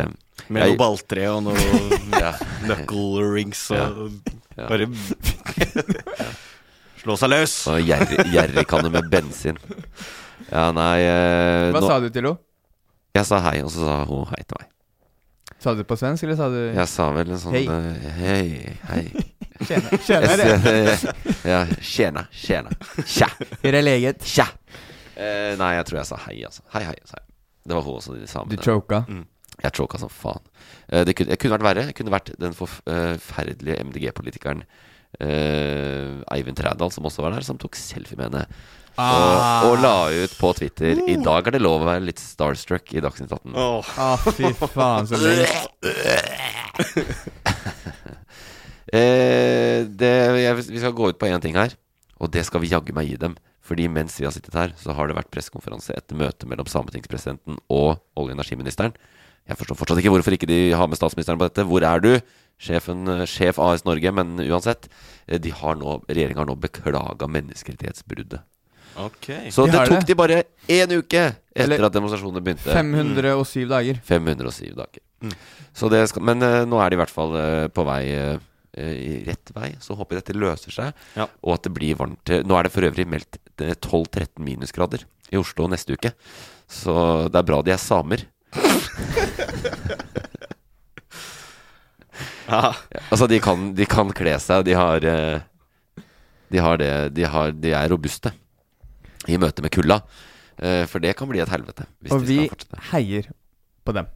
[0.52, 1.62] Med Jeg- noe balltre og noe
[2.22, 2.32] ja.
[2.66, 4.12] knuckle rings og
[4.58, 4.66] Ja.
[4.68, 4.86] Bare
[6.98, 7.54] Slå seg løs.
[7.70, 9.58] Og jerrykanne med bensin.
[10.50, 12.36] Ja, nei øh, Hva nå, sa du til henne?
[13.16, 14.68] Jeg sa hei, og så sa hun hei til meg.
[15.58, 17.64] Sa du det på svensk, eller sa du Jeg sa vel en sånn Hei.
[17.66, 19.02] øh, Hei, hei.
[19.66, 21.14] Tjena, Jeg tjena, det.
[21.50, 22.70] ja, tjena, tjena.
[23.10, 23.26] Tja,
[23.64, 24.22] Hur är läget?
[24.22, 24.44] tja.
[25.18, 26.62] Eh, nei, jeg tror jeg sa hei, altså.
[26.76, 27.26] Hei, hei, sa jeg.
[27.66, 29.00] Det var hun også, de Du choka?
[29.10, 29.24] Mm.
[29.64, 30.44] Jeg choka som faen.
[30.88, 31.86] Eh, det, kunne, det kunne vært verre.
[31.90, 34.62] Jeg kunne vært den forferdelige MDG-politikeren
[35.18, 38.46] eh, Eivind Trædal, som også var der, som tok selfie med henne.
[38.98, 39.62] Ah.
[39.62, 39.92] Og, og la
[40.24, 43.54] ut på Twitter I dag er det lov å være litt starstruck i Dagsnytt 18.
[43.54, 43.92] Oh.
[43.96, 45.16] Ah, fy faen, så.
[48.88, 50.08] Eh, det,
[50.40, 51.74] jeg, vi skal gå ut på én ting her,
[52.16, 53.34] og det skal vi jaggu meg gi dem.
[53.68, 57.58] Fordi mens vi har sittet her, så har det vært pressekonferanse etter møte mellom sametingspresidenten
[57.68, 58.94] og olje- og energiministeren.
[59.48, 61.66] Jeg forstår fortsatt ikke hvorfor ikke de har med statsministeren på dette.
[61.68, 62.14] Hvor er du?
[62.64, 64.88] Sjefen, eh, sjef AS Norge, men uansett.
[65.28, 68.40] eh, De har nå, Regjeringa har nå beklaga menneskerettighetsbruddet.
[68.96, 69.26] Ok.
[69.54, 70.06] Så De det tok det.
[70.06, 72.72] de bare én uke etter Eller- at demonstrasjonene begynte.
[72.72, 74.00] 507 dager.
[74.04, 75.02] 507 dager.
[75.22, 75.32] Mm.
[75.74, 78.38] Så det skal, men uh, nå er de i hvert fall uh, på vei uh,
[78.78, 79.72] i rett vei.
[79.82, 81.26] Så håper jeg dette løser seg, Ja.
[81.42, 82.30] og at det blir varmt.
[82.46, 86.12] Nå er det for øvrig meldt eh, 12-13 minusgrader i Oslo neste uke.
[86.70, 86.94] Så
[87.32, 88.22] det er bra de er samer.
[92.48, 92.72] Ja.
[93.10, 95.04] Altså, de kan, de kan kle seg, og de har
[96.48, 98.32] De har det De, har, de er robuste
[99.28, 100.00] i møte med kulda.
[100.58, 101.86] Eh, For det kan bli et helvete.
[102.02, 103.28] Hvis Og vi, vi skal heier
[103.84, 104.08] på dem.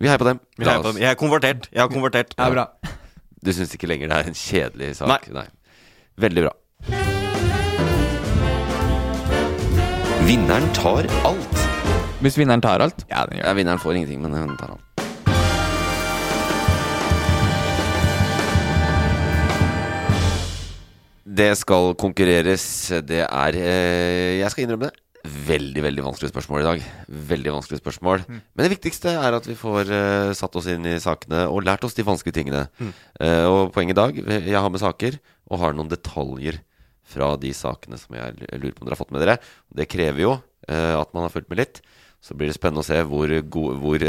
[0.00, 0.40] Vi heier på dem.
[0.56, 1.00] Vi heier på dem.
[1.02, 1.68] Jeg er konvertert.
[1.72, 2.34] Jeg har konvertert.
[2.36, 2.66] Det er bra.
[3.44, 5.28] Du syns ikke lenger det er en kjedelig sak?
[5.32, 5.46] Nei.
[6.20, 6.52] Veldig bra.
[10.28, 11.62] Vinneren tar alt.
[12.20, 13.06] Hvis vinneren tar alt?
[13.08, 14.84] Ja, den gjør Ja, vinneren får ingenting, men hun tar alt.
[21.30, 22.64] Det skal konkurreres.
[23.06, 25.06] Det er eh, Jeg skal innrømme det.
[25.20, 26.84] Veldig veldig vanskelig spørsmål i dag.
[27.28, 30.96] Veldig vanskelig spørsmål Men det viktigste er at vi får uh, satt oss inn i
[31.02, 32.64] sakene og lært oss de vanskelige tingene.
[33.20, 35.18] Eh, og poenget i dag Jeg har med saker
[35.50, 36.62] og har noen detaljer
[37.10, 39.40] fra de sakene som jeg lurer på om dere har fått med dere.
[39.68, 41.82] Det krever jo uh, at man har fulgt med litt.
[42.22, 44.04] Så blir det spennende å se hvor, gode, hvor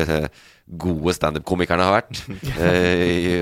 [0.85, 2.23] gode standup-komikerne har vært
[2.61, 3.35] Uh, i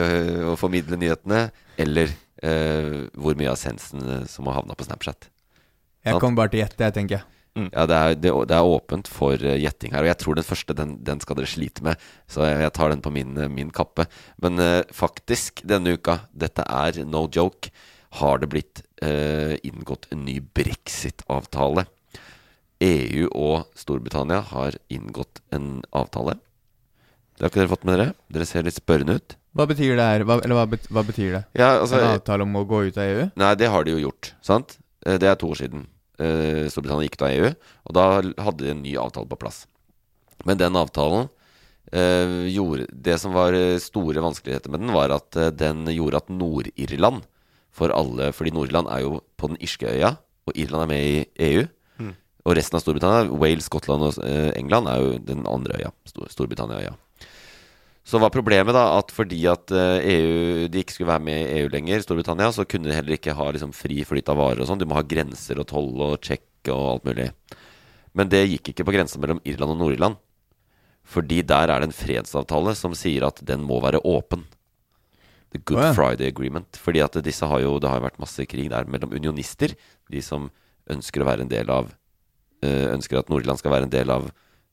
[0.48, 5.28] å formidle nyhetene, eller hvor mye av essensen eh, som har havna på Snapchat.
[6.08, 7.28] Jeg kommer bare til å gjette, jeg, tenker jeg.
[7.74, 10.48] Ja, det er, det, det er åpent for eh, gjetting her, og jeg tror den
[10.48, 12.00] første den, den skal dere slite med.
[12.30, 14.06] Så jeg, jeg tar den på min, eh, min kappe.
[14.44, 17.74] Men eh, faktisk, denne uka, dette er no joke,
[18.22, 21.86] har det blitt eh, inngått en ny brexit-avtale.
[22.86, 26.38] EU og Storbritannia har inngått en avtale.
[27.36, 28.16] Det har ikke dere fått med dere?
[28.32, 29.36] Dere ser litt spørrende ut.
[29.60, 30.24] Hva betyr det her?
[30.24, 31.42] Hva, eller hva, bet hva betyr det?
[31.60, 33.26] Ja, altså, En avtale om å gå ut av EU?
[33.42, 34.78] Nei, det har de jo gjort, sant?
[35.06, 35.82] Eh, Det er to år siden
[36.16, 37.50] eh, Storbritannia gikk ut av EU,
[37.90, 38.06] og da
[38.46, 39.66] hadde de en ny avtale på plass.
[40.48, 41.28] Men den avtalen
[41.92, 47.28] eh, gjorde Det som var store vanskeligheter med den, var at den gjorde at Nord-Irland
[47.76, 50.14] for alle Fordi Nord-Irland er jo på den irske øya,
[50.48, 51.68] og Irland er med i EU.
[52.48, 54.16] Og resten av Storbritannia, Wales, Skottland og
[54.56, 55.92] England, er jo den andre øya.
[56.08, 56.96] Stor Storbritannia-øya.
[58.10, 61.60] Så var problemet da at fordi at eh, EU, de ikke skulle være med i
[61.60, 64.70] EU lenger, Storbritannia, så kunne de heller ikke ha liksom, fri flyt av varer og
[64.70, 64.80] sånn.
[64.82, 67.28] Du må ha grenser og toll og check og alt mulig.
[68.18, 70.18] Men det gikk ikke på grensa mellom Irland og Nord-Irland.
[71.10, 74.48] Fordi der er det en fredsavtale som sier at den må være åpen.
[75.54, 75.94] The Good oh, ja.
[75.98, 76.82] Friday Agreement.
[76.82, 79.78] Fordi at disse har jo, det har jo vært masse krig der mellom unionister,
[80.10, 80.50] de som
[80.90, 81.94] ønsker å være en del av
[82.66, 84.32] eh, ønsker at Nord-Irland skal være en del av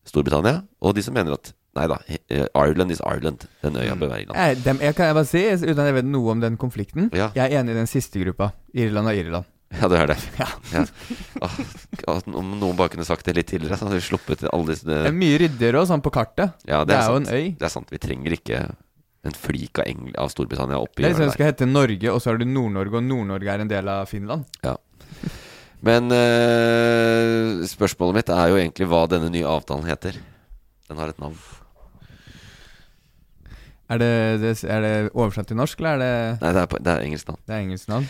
[0.09, 3.45] Storbritannia, og de som mener at nei da, eh, Ireland is Ireland.
[3.65, 4.39] Den øya bør være Irland.
[4.41, 7.11] Jeg, dem, jeg kan jeg bare si, uten at jeg vet noe om den konflikten
[7.17, 7.29] Ja.
[7.37, 8.53] Jeg er enig i den siste gruppa.
[8.75, 9.53] Irland og Irland.
[9.75, 10.17] Ja, det er det.
[10.41, 10.47] Ja.
[10.73, 10.85] Ja.
[11.43, 14.87] Åh, om noen bare kunne sagt det litt tidligere, så hadde vi sluppet alle disse
[14.87, 16.55] Det er mye ryddigere og sånn på kartet.
[16.69, 17.31] Ja, det, det er, er jo sant.
[17.31, 17.47] en øy.
[17.59, 17.91] Det er sant.
[17.93, 18.61] Vi trenger ikke
[19.27, 22.23] en flik av, Engl av Storbritannia oppi Det er liksom det skal hete Norge, og
[22.23, 24.47] så har du Nord-Norge, og Nord-Norge er en del av Finland.
[24.62, 24.77] Ja.
[25.87, 30.19] Men eh, spørsmålet mitt er jo egentlig hva denne nye avtalen heter.
[30.87, 31.37] Den har et navn.
[33.88, 34.12] Er det,
[34.66, 37.42] er det oversatt til norsk, eller er det Nei, det er, det er engelsk navn.
[37.46, 38.09] Det er engelsk navn?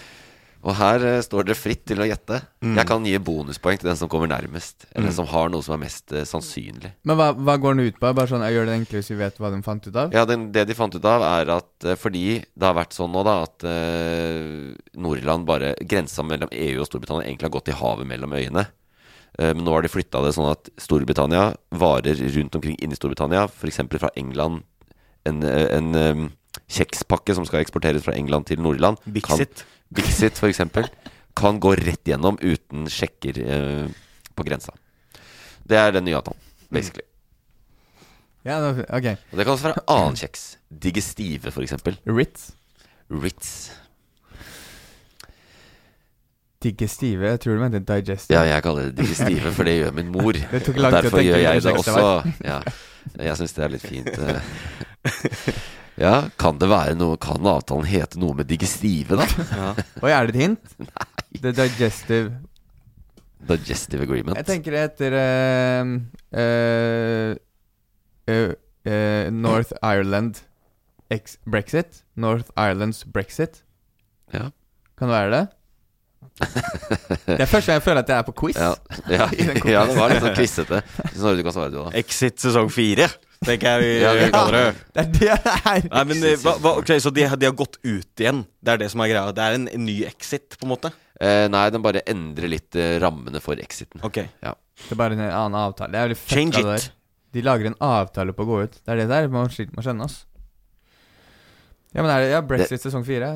[0.66, 2.40] Og her uh, står dere fritt til å gjette.
[2.64, 2.72] Mm.
[2.80, 4.86] Jeg kan gi bonuspoeng til den som kommer nærmest.
[4.88, 5.10] Eller Mm.
[5.12, 6.90] den som har noe som er mest uh, sannsynlig.
[7.06, 8.10] Men hva, hva går den ut på?
[8.16, 10.16] Bare sånn, Jeg gjør det enklere hvis vi vet hva de fant ut av?
[10.16, 13.12] Ja, den, Det de fant ut av, er at uh, fordi det har vært sånn
[13.14, 13.68] nå, da, at
[14.96, 18.66] Nord-Irland bare Grensa mellom EU og Storbritannia egentlig har gått i havet mellom øyene.
[19.36, 23.82] Men nå har de flytta det sånn at Storbritannia varer rundt omkring inni Storbritannia, f.eks.
[24.00, 24.62] fra England
[25.28, 26.28] en, en um,
[26.72, 29.02] kjekspakke som skal eksporteres fra England til Nord-Irland.
[29.04, 29.64] Bixit.
[29.94, 30.88] Bixit, eksempel,
[31.36, 33.86] kan gå rett gjennom uten sjekker uh,
[34.36, 34.74] på grensa.
[35.66, 37.06] Det er den nye avtalen, basically.
[38.46, 39.08] Ja, ok.
[39.32, 40.44] Og det kan også være annen kjeks.
[40.70, 41.98] Digestive, eksempel.
[42.06, 42.52] Ritz.
[43.10, 43.56] Ritz.
[46.66, 47.31] Digestive.
[47.33, 48.37] Jeg tror du mente digestive.
[48.37, 50.38] Ja, jeg kaller det digestive, for det gjør min mor.
[50.52, 52.37] Det tok lang tid å tenke gjør jeg det også.
[52.46, 52.61] Ja.
[53.16, 54.12] Jeg syns det er litt fint.
[54.18, 55.64] eh.
[55.96, 59.26] Ja, kan det være noe Kan avtalen hete noe med digestive, da?
[59.48, 59.70] Ja.
[60.02, 60.74] Oi, er det et hint?
[61.42, 62.35] The digestive
[63.46, 64.37] Digestive agreement.
[64.40, 65.90] Jeg tenker det heter uh,
[66.35, 67.37] uh,
[68.26, 68.55] eh,
[68.88, 70.40] eh, North Ireland
[71.14, 72.02] ex Brexit.
[72.16, 73.62] North Irelands Brexit.
[74.35, 74.48] Ja.
[74.98, 75.44] Kan det være det?
[76.36, 78.58] Det er første gang jeg føler at jeg er på quiz.
[78.58, 78.72] Ja,
[79.10, 79.28] ja,
[79.76, 80.80] ja, det var litt sånn klissete.
[81.14, 81.92] Snorre, du kan svare, du, da.
[82.00, 83.08] Exit sesong fire,
[83.46, 84.84] tenker jeg vi Ja, vi kaller det.
[84.92, 85.88] Det er det det er!
[85.92, 88.44] Nei, men eh, hva, hva, Ok, Så de, de har gått ut igjen?
[88.60, 89.32] Det er det som er greia?
[89.36, 90.92] Det er en, en ny exit, på en måte?
[91.20, 94.02] Eh, nei, den bare endrer litt eh, rammene for exiten.
[94.06, 94.22] Ok.
[94.42, 95.92] Det er bare en annen avtale.
[95.94, 96.70] Det er fett Change it.
[96.70, 96.88] der.
[97.36, 98.80] De lager en avtale på å gå ut.
[98.82, 100.22] Det er det der man sliter med å skjønne, ass.
[101.96, 103.28] Ja, men er det ja, Brexit sesong fire?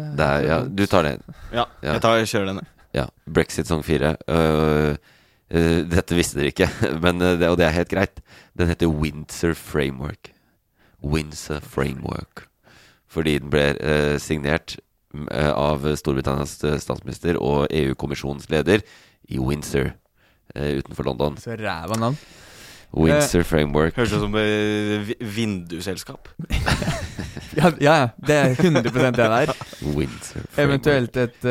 [0.44, 1.14] Ja, du tar det.
[1.52, 1.94] Ja, Ja.
[1.94, 2.64] jeg, tar, jeg kjører denne.
[2.96, 3.06] Ja.
[3.30, 4.16] Brexit song fire.
[4.26, 4.96] Uh,
[5.54, 6.68] uh, dette visste dere ikke,
[7.04, 8.22] men, uh, det, og det er helt greit.
[8.58, 10.32] Den heter Windsor Framework.
[11.02, 12.46] Windsor Framework.
[13.10, 13.64] Fordi den ble
[14.22, 14.76] signert
[15.34, 16.52] av Storbritannias
[16.84, 18.84] statsminister og EU-kommisjonens leder
[19.26, 19.88] i Windsor
[20.54, 21.34] utenfor London.
[21.42, 22.14] Så ræva navn.
[22.94, 23.96] Windsor Framework.
[23.98, 26.28] Høres ut som eh, vi- vindusselskap.
[27.56, 29.52] Ja, ja, det er 100 det der.
[29.96, 31.50] Windsor Eventuelt et, uh,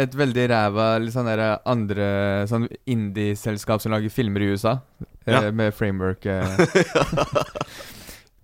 [0.00, 1.28] et veldig ræva sånn
[1.66, 2.08] andre
[2.50, 4.78] Sånn indie-selskap som lager filmer i USA,
[5.26, 5.50] eh, Ja.
[5.50, 6.24] med framework.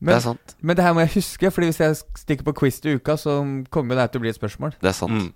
[0.00, 0.56] men, Det er sant.
[0.60, 3.64] men det her må jeg huske, Fordi hvis jeg stikker på quiz til uka, så
[3.70, 4.72] kommer det her til å bli et spørsmål.
[4.80, 5.12] Det er sant.
[5.12, 5.32] Mm.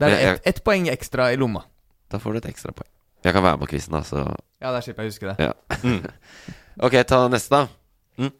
[0.00, 1.62] Det er ett et poeng ekstra i lomma.
[2.10, 2.88] Da får du et ekstra poeng.
[3.24, 5.36] Jeg kan være med på quizen, da, så Ja, der slipper jeg å huske det.
[5.38, 5.52] Ja.
[5.84, 6.06] Mm.
[6.86, 7.66] Ok, ta neste, da.
[8.16, 8.30] Mm.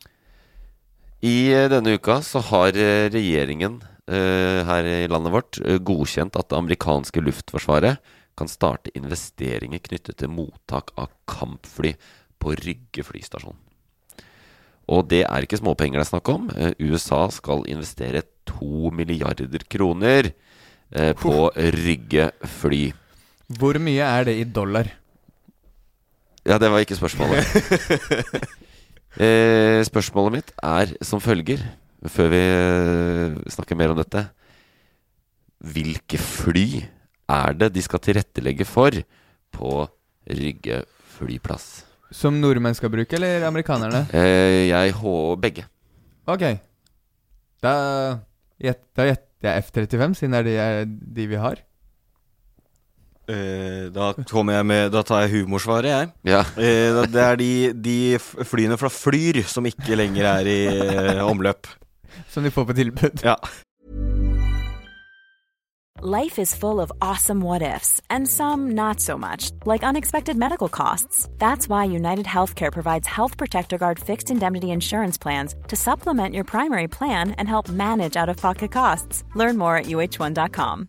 [1.20, 6.36] I eh, denne uka så har eh, regjeringen uh, her i landet vårt uh, godkjent
[6.40, 8.00] at det amerikanske luftforsvaret
[8.40, 11.92] kan starte investeringer knyttet til mottak av kampfly
[12.40, 13.58] på Rygge flystasjon.
[14.90, 16.48] Og det er ikke småpenger det er snakk om.
[16.56, 20.32] Uh, USA skal investere to milliarder kroner
[20.90, 22.88] på Rygge fly.
[23.60, 24.88] Hvor mye er det i dollar?
[26.42, 27.46] Ja, det var ikke spørsmålet.
[29.18, 31.62] eh, spørsmålet mitt er som følger,
[32.06, 34.28] før vi eh, snakker mer om dette
[35.60, 36.80] Hvilke fly
[37.30, 38.94] er det de skal tilrettelegge for
[39.52, 39.72] på
[40.30, 40.82] Rygge
[41.18, 41.84] flyplass?
[42.10, 44.06] Som nordmenn skal bruke, eller amerikanerne?
[44.16, 45.12] Eh, jeg H...
[45.42, 45.66] begge.
[46.26, 46.46] Ok.
[47.60, 47.74] Da
[48.60, 51.60] gjetter jeg F-35, siden det er de, de vi har.
[53.30, 56.12] Eh, da kommer jeg med Da tar jeg humorsvaret, jeg.
[56.26, 56.42] Ja.
[56.58, 61.70] Eh, det er de, de flyene fra Flyr som ikke lenger er i eh, omløp.
[62.30, 63.26] Som de får på tilbud.
[63.26, 63.36] Ja.
[66.02, 70.70] Life is full of awesome what ifs, and some not so much, like unexpected medical
[70.70, 71.28] costs.
[71.36, 76.44] That's why United Healthcare provides Health Protector Guard fixed indemnity insurance plans to supplement your
[76.44, 79.24] primary plan and help manage out of pocket costs.
[79.34, 80.88] Learn more at uh1.com.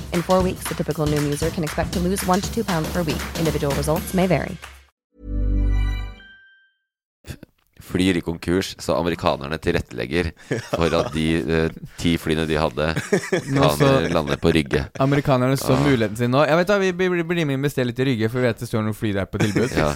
[0.13, 2.89] In four weeks, the typical new user can expect to lose one to two pounds
[2.93, 3.21] per week.
[3.39, 4.57] Individual results may vary.
[7.81, 10.29] Flyr i konkurs, så amerikanerne tilrettelegger
[10.69, 11.23] for at de
[11.55, 12.85] eh, ti flyene de hadde,
[13.51, 14.85] Nå kan så- eh, lande på Rygge.
[14.99, 15.81] Amerikanerne så Ah.
[15.87, 16.45] muligheten sin nå.
[16.47, 18.67] Jeg vet da, Vi blir med og bestiller litt i Rygge, for vi vet det
[18.69, 19.71] står noen fly der på tilbud.
[19.75, 19.95] Ja.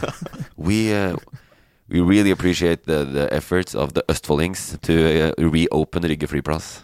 [0.58, 1.16] We, uh,
[1.90, 6.82] we really appreciate the, the efforts of the Østfoldings to uh, reopen Rygge flyplass.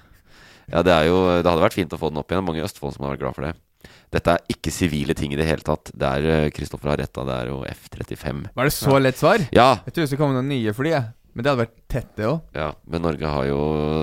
[0.72, 2.46] Ja, det er jo Det hadde vært fint å få den opp igjen.
[2.48, 3.56] Mange i Østfold som har vært glad for det.
[4.12, 5.92] Dette er ikke sivile ting i det hele tatt.
[5.96, 8.42] Det er Kristoffer har retta, det er jo F-35.
[8.56, 9.46] Var det så lett svar?
[9.56, 10.92] Ja, Jeg trodde det skulle komme noen nye fly.
[11.34, 12.42] Men det hadde vært tett, det òg.
[12.54, 13.62] ja, men Norge har jo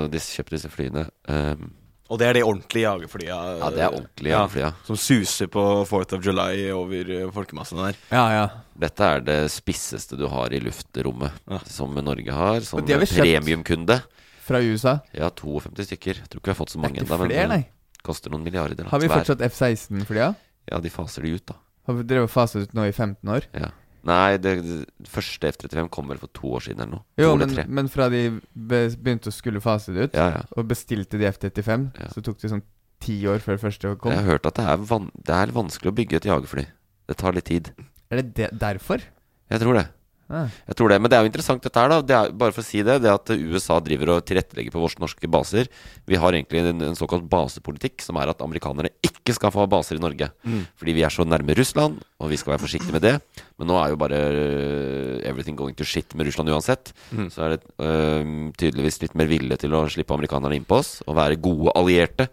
[0.09, 1.03] disse, kjøpt disse flyene.
[1.29, 1.75] Um,
[2.09, 3.35] Og det er de ordentlige jagerflya.
[3.61, 4.71] ja, det er ordentlige jagerflya ja.
[4.87, 7.99] Som suser på 4th of July over folkemassene folkemassen der.
[8.09, 8.47] Ja, ja.
[8.81, 11.59] Dette er det spisseste du har i luftrommet, Ja.
[11.69, 12.61] som Norge har.
[12.61, 14.01] Som Og de har vi kjøpt- premiumkunde.
[14.49, 14.97] Fra USA.
[15.15, 16.21] Ja, 52 stykker.
[16.23, 17.65] Jeg tror ikke vi har fått så mange ennå, men det
[18.05, 18.79] koster noen milliarder.
[18.85, 20.31] da, Har vi fortsatt F-16-flya?
[20.71, 21.57] Ja, de faser de ut, da.
[21.89, 23.47] Har vi drevet faset ut nå i 15 år?
[23.57, 23.71] Ja.
[24.07, 27.05] Nei, det, det første F-35 kom vel for to år siden eller noe.
[27.19, 28.21] Jo, men, men fra de
[28.55, 30.43] begynte å skulle fase det ut, Ja, ja.
[30.55, 32.07] og bestilte de F-35, Ja.
[32.13, 32.63] så tok det sånn
[33.03, 34.13] ti år før det første kom.
[34.15, 36.65] Jeg har hørt at det er, det er vanskelig å bygge et jagerfly.
[37.11, 37.71] Det tar litt tid.
[38.09, 39.03] Er det, det derfor?
[39.51, 39.87] Jeg tror det.
[40.29, 42.01] Jeg tror det, Men det er jo interessant dette her, da.
[42.05, 45.01] Det er, bare for å si det, det at USA driver og tilrettelegger på våre
[45.01, 45.69] norske baser.
[46.05, 49.69] Vi har egentlig en, en såkalt basepolitikk, som er at amerikanerne ikke skal få ha
[49.71, 50.29] baser i Norge.
[50.77, 53.15] Fordi vi er så nærme Russland, og vi skal være forsiktige med det.
[53.57, 56.93] Men nå er jo bare uh, everything going to shit med Russland uansett.
[57.33, 60.99] Så er det uh, tydeligvis litt mer vilje til å slippe amerikanerne inn på oss,
[61.07, 62.29] og være gode allierte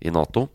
[0.00, 0.46] i Nato.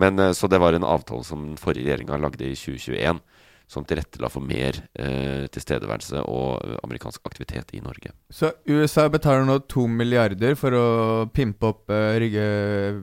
[0.00, 3.24] Men uh, Så det var en avtale som den forrige regjeringa lagde i 2021
[3.72, 8.12] som tilrettela for mer eh, tilstedeværelse og eh, amerikansk aktivitet i Norge.
[8.28, 10.84] Så USA betaler nå to milliarder for å
[11.32, 12.44] pimpe opp eh, Rygge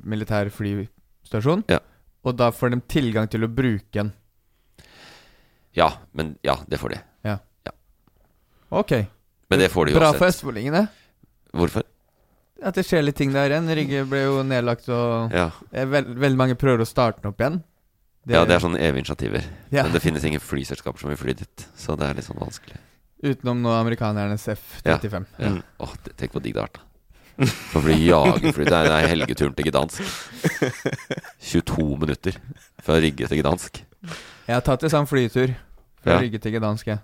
[0.05, 1.65] militær flystasjon.
[1.73, 1.81] Ja.
[2.27, 4.13] Og da får de tilgang til å bruke den.
[5.77, 6.99] Ja, men ja, det får de.
[7.25, 7.37] Ja.
[8.69, 8.91] Ok.
[9.49, 10.35] Men det får de Bra for uansett.
[10.35, 10.83] østfoldingene.
[11.57, 11.85] Hvorfor?
[12.61, 13.69] At det skjer litt ting der igjen.
[13.73, 15.49] Rygge ble jo nedlagt, og Ja.
[15.71, 17.63] veld, veldig mange prøver å starte den opp igjen.
[18.29, 19.45] Ja, det er sånne evige initiativer.
[19.73, 19.83] Ja.
[19.87, 22.77] Men det finnes ingen flyselskaper som vil fly dit, så det er litt sånn vanskelig.
[23.23, 25.25] Utenom nå amerikanernes F-35.
[25.39, 25.49] Ja.
[25.55, 25.63] Mm.
[25.83, 26.85] Åh, tenk hvor digg det har vært, da.
[27.71, 28.65] For å bli jagerfly.
[28.67, 30.01] Det er, helgeturen til Gdansk.
[31.39, 32.35] 22 minutter
[32.83, 33.79] fra Rygge til Gdansk.
[34.47, 35.53] Jeg har tatt en sånn flytur
[36.03, 36.19] fra Ja.
[36.23, 36.87] Rygge til Gdansk.
[36.87, 36.99] jeg.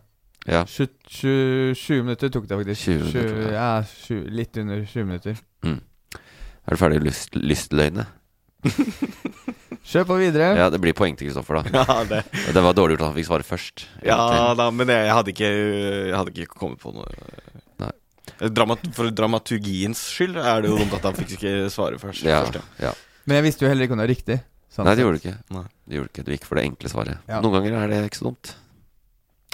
[0.48, 0.64] Ja.
[0.66, 2.82] 20, 20, 20 minutter tok det faktisk.
[2.86, 5.36] 20 minutter, 20, ja, 20, litt under 20 minutter.
[5.66, 8.08] Er du ferdig lyst, lystløgnet?
[9.86, 10.47] Kjør på videre.
[10.57, 11.70] Ja, det blir poeng til Kristoffer, da.
[11.86, 12.24] Ja, det.
[12.55, 13.86] Det var dårlig gjort at han fikk svare først.
[14.05, 14.18] ja
[14.57, 17.05] da, men jeg, jeg, hadde ikke, jeg hadde ikke kommet på noe.
[17.84, 17.91] Nei.
[18.49, 22.26] Dramat for dramaturgiens skyld er det jo dumt at han fikk ikke svare først.
[22.26, 22.95] Ja, først, ja.
[23.26, 24.39] Men jeg visste jo heller ikke om det var riktig.
[24.74, 25.38] Sånn Nei, det gjorde du ikke.
[25.55, 25.66] Nei.
[25.86, 26.26] Det gjorde du ikke.
[26.26, 27.22] Du gikk for det enkle svaret.
[27.32, 27.39] Ja.
[27.45, 28.55] Noen ganger er det ikke så dumt.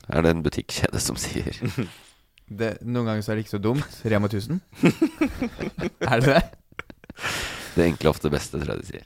[0.09, 1.59] Er det en butikkjede som sier
[2.51, 3.99] Det, noen ganger så er det ikke så dumt.
[4.11, 4.57] Rema 1000.
[6.11, 6.41] er det det?
[7.75, 9.05] Det enkle er ofte det beste, tror jeg de sier.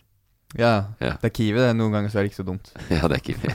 [0.57, 0.73] Ja.
[1.03, 1.15] Ja.
[1.21, 1.71] Det er Kiwi, det.
[1.77, 2.71] Noen ganger så er det ikke så dumt.
[2.93, 3.53] Ja, det er ikke vi.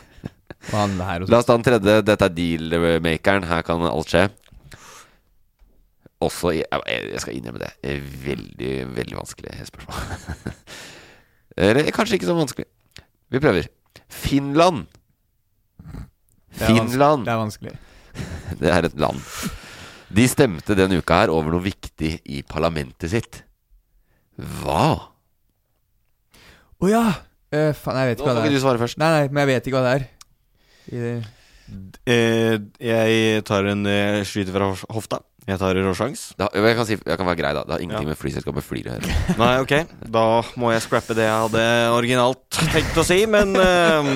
[0.71, 1.41] Og han her og La sånn.
[1.41, 1.95] oss ta den tredje.
[2.05, 3.47] Dette er deal-makeren.
[3.49, 4.27] Her kan alt skje.
[6.21, 7.71] Også i- Jeg jeg skal innrømme det.
[8.27, 10.55] Veldig, veldig vanskelig spørsmål.
[11.57, 12.67] Eller kanskje ikke så vanskelig.
[13.31, 13.67] Vi prøver.
[14.11, 14.87] Finland
[16.53, 17.25] Det er Finland.
[17.25, 17.73] Det er vanskelig.
[18.61, 19.21] Det er et land.
[20.11, 23.43] De stemte denne uka her over noe viktig i parlamentet sitt.
[24.61, 24.85] Hva?
[26.81, 27.05] Å ja!
[27.51, 28.57] Eh, faen, jeg vet Nå ikke hva får det ikke er.
[28.57, 28.99] du svare først.
[29.03, 30.09] Nei, nei, men jeg vet ikke hva det er.
[30.91, 31.21] I,
[32.11, 35.21] Eh, jeg tar en eh, skyter fra hofta.
[35.49, 36.23] Jeg tar råsjans.
[36.39, 37.63] Jeg, kan si, jeg kan være grei, da.
[37.67, 39.15] Det har ingenting med flyselskapet Flyr å gjøre.
[39.41, 39.75] Nei, ok.
[40.13, 40.25] Da
[40.61, 41.65] må jeg scrappe det jeg hadde
[41.97, 43.21] originalt tenkt å si.
[43.31, 44.11] Men eh,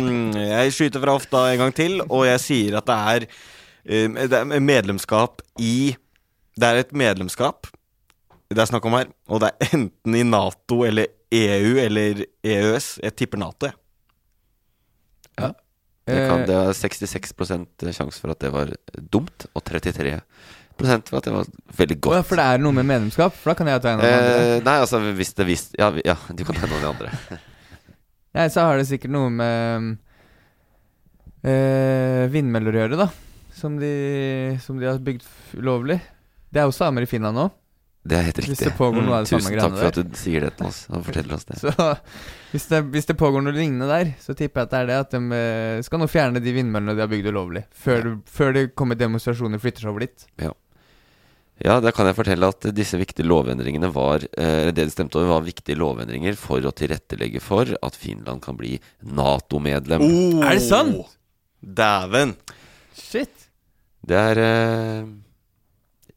[0.51, 3.27] jeg skyter fra hofta en gang til, og jeg sier at det er,
[3.87, 5.95] eh, det er medlemskap i
[6.55, 7.67] Det er et medlemskap
[8.55, 12.99] det er snakk om her, og det er enten i Nato eller EU eller EØS.
[13.03, 13.79] Jeg tipper Nato, jeg.
[16.05, 18.69] Det, kan, det er 66% sjanse for at det var
[19.13, 20.21] dumt, og 33%
[21.09, 21.49] for at det var
[21.79, 22.19] veldig godt.
[22.19, 23.37] ja, for det er noe med medlemskap?
[23.41, 24.35] For da kan jeg ta en av de andre.
[24.45, 27.41] Eh, nei, altså hvis det visst Ja, ja du kan ta noen av de andre.
[28.35, 29.93] Nei, så har det sikkert noe med
[31.47, 33.09] øh, vindmøller å gjøre, da.
[33.55, 33.95] Som de,
[34.61, 35.25] som de har bygd
[35.57, 36.01] ulovlig.
[36.51, 37.47] Det er jo samer i Finland nå.
[38.05, 38.67] Det er helt Hvis riktig.
[38.69, 40.81] det pågår noe av det samme Tusen takk for at du sier det til oss
[40.91, 41.57] og forteller oss det.
[41.63, 41.73] Så
[42.53, 44.99] hvis det, hvis det pågår noe lignende der, så tipper jeg at det er det
[45.07, 47.65] at de eh, skal nå fjerne de vindmøllene de har bygd ulovlig.
[47.73, 50.27] Før, det, før det kommer demonstrasjoner flytter seg over dit.
[51.65, 55.37] Ja, da kan jeg fortelle at disse viktige lovendringene var eh, Det de stemte over,
[55.37, 58.75] var viktige lovendringer for å tilrettelegge for at Finland kan bli
[59.07, 60.03] Nato-medlem.
[60.03, 61.15] Oh, Er det sant?
[61.65, 62.35] Dæven!
[62.99, 63.47] Shit!
[64.05, 65.07] Det er eh,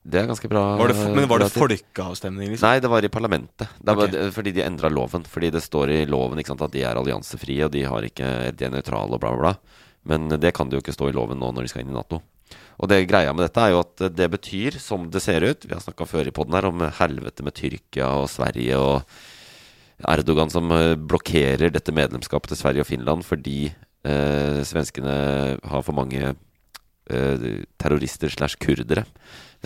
[0.08, 0.62] Det er ganske bra.
[0.80, 2.64] Var det, men var det folkeavstemning, liksom?
[2.64, 3.74] Nei, det var i parlamentet.
[3.76, 4.32] Det var okay.
[4.32, 5.26] fordi de endra loven.
[5.28, 8.32] Fordi det står i loven ikke sant, at de er alliansefrie, og de, har ikke,
[8.55, 9.84] de er nøytrale og bla, bla, bla.
[10.08, 11.97] Men det kan det jo ikke stå i loven nå når de skal inn i
[11.97, 12.22] Nato.
[12.78, 15.74] Og det greia med dette er jo at det betyr, som det ser ut Vi
[15.74, 19.18] har snakka før i poden her om helvete med Tyrkia og Sverige og
[20.05, 23.72] Erdogan som eh, blokkerer dette medlemskapet til Sverige og Finland fordi
[24.05, 25.16] eh, svenskene
[25.58, 26.36] har for mange
[27.10, 27.47] eh,
[27.82, 29.08] terrorister slash kurdere,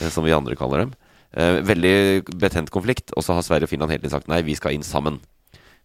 [0.09, 0.95] som vi andre kaller dem.
[1.31, 4.57] Eh, veldig betent konflikt, og så har Sverige og Finland hele tiden sagt nei, vi
[4.57, 5.21] skal inn sammen.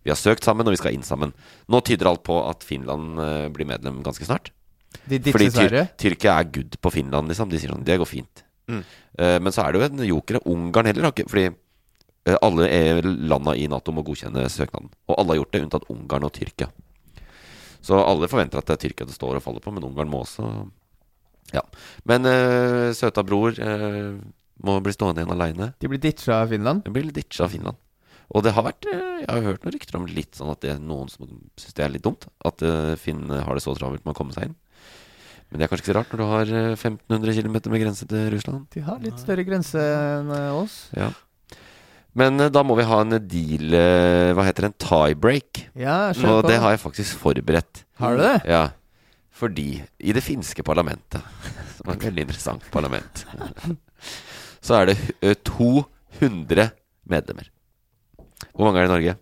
[0.06, 1.34] Vi har søkt sammen, og vi skal inn sammen.
[1.70, 4.52] Nå tyder alt på at Finland eh, blir medlem ganske snart.
[5.06, 7.50] De Fordi Tyr Tyrkia er good på Finland, liksom.
[7.50, 8.42] De sier sånn, det går fint.
[8.70, 8.82] Mm.
[9.18, 10.40] Eh, men så er det jo en joker.
[10.50, 14.90] Ungarn heller har ikke Fordi eh, alle er landa i Nato må godkjenne søknaden.
[15.10, 16.70] Og alle har gjort det, unntatt Ungarn og Tyrkia.
[17.86, 20.24] Så alle forventer at det er Tyrkia det står og faller på, men Ungarn må
[20.24, 20.48] også
[21.54, 21.62] Ja.
[22.08, 24.16] Men uh, søta bror uh,
[24.64, 25.72] må bli stående igjen aleine.
[25.82, 26.84] De blir ditcha av Finland.
[26.86, 27.78] De blir ditcha av Finland.
[28.34, 30.72] Og det har vært eh, Jeg har hørt noen rykter om litt sånn at det
[30.72, 31.28] er noen som
[31.60, 32.26] syns det er litt dumt.
[32.48, 32.64] At
[32.98, 34.56] Finn har det så travelt med å komme seg inn.
[35.46, 38.08] Men det er kanskje ikke så rart når du har eh, 1500 km med grense
[38.10, 38.66] til Russland.
[38.74, 40.80] De har litt større grense enn oss.
[40.96, 41.12] Ja.
[42.16, 43.74] Men da må vi ha en deal
[44.32, 44.70] Hva heter det?
[44.72, 45.66] En tiebreak.
[45.76, 47.84] Ja, Og det har jeg faktisk forberedt.
[48.00, 48.38] Har du det?
[48.48, 48.62] Ja.
[49.36, 51.20] Fordi i det finske parlamentet,
[51.76, 53.26] som er et veldig interessant parlament,
[54.66, 56.70] så er det eh, 200
[57.10, 57.50] medlemmer.
[58.52, 59.16] Hvor mange er det i Norge?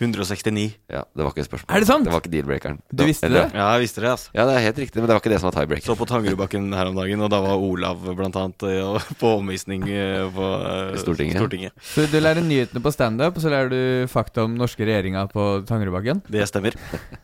[0.00, 0.74] 169.
[0.92, 1.70] Ja, det var ikke et spørsmål.
[1.72, 2.04] Er det sant?
[2.04, 2.78] Det var ikke deal-breakeren.
[2.92, 3.56] Du visste eller- det?
[3.56, 4.30] Ja, jeg visste det, altså.
[4.34, 5.86] Ja, det er helt riktig, men det var ikke det som var tiebreaker.
[5.86, 9.86] Så på Tangerudbakken her om dagen, og da var Olav blant annet eh, på omvisning
[9.88, 11.72] eh, på eh, Stortinget.
[11.80, 15.64] Så du lærer nyhetene på standup, og så lærer du fakta om norske regjeringa på
[15.66, 16.22] Tangerudbakken?
[16.28, 16.76] Det stemmer.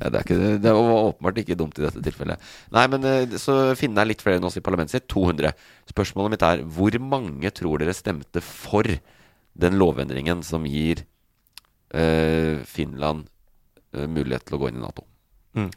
[0.00, 2.40] Ja, det, er ikke, det var åpenbart ikke dumt i dette tilfellet.
[2.72, 5.06] Nei, men så finnene er litt flere enn oss i parlamentet sitt.
[5.12, 5.52] 200.
[5.92, 11.04] Spørsmålet mitt er hvor mange tror dere stemte for den lovendringen som gir
[12.66, 13.28] Finland
[13.94, 15.04] eh, mulighet til å gå inn i Nato?
[15.54, 15.70] Mm.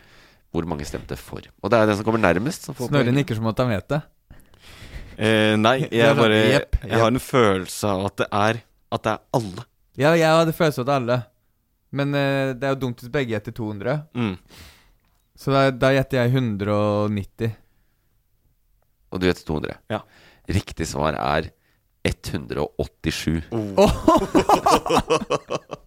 [0.55, 1.43] Hvor mange stemte for?
[1.61, 4.01] Og det er den som kommer nærmest, som Snorre nikker som at han vet det.
[5.17, 8.59] Eh, nei, jeg sånn, bare Jeg har en følelse av at det er
[8.93, 9.63] At det er alle.
[9.97, 11.17] Ja, jeg hadde følelse av at det er alle.
[11.97, 13.97] Men eh, det er jo dumt hvis begge gjetter 200.
[14.13, 14.35] Mm.
[15.37, 17.55] Så da, da gjetter jeg 190.
[19.11, 19.81] Og du gjetter 200?
[19.93, 20.01] Ja.
[20.57, 21.49] Riktig svar er
[22.07, 23.49] 187.
[23.51, 23.75] Dæven.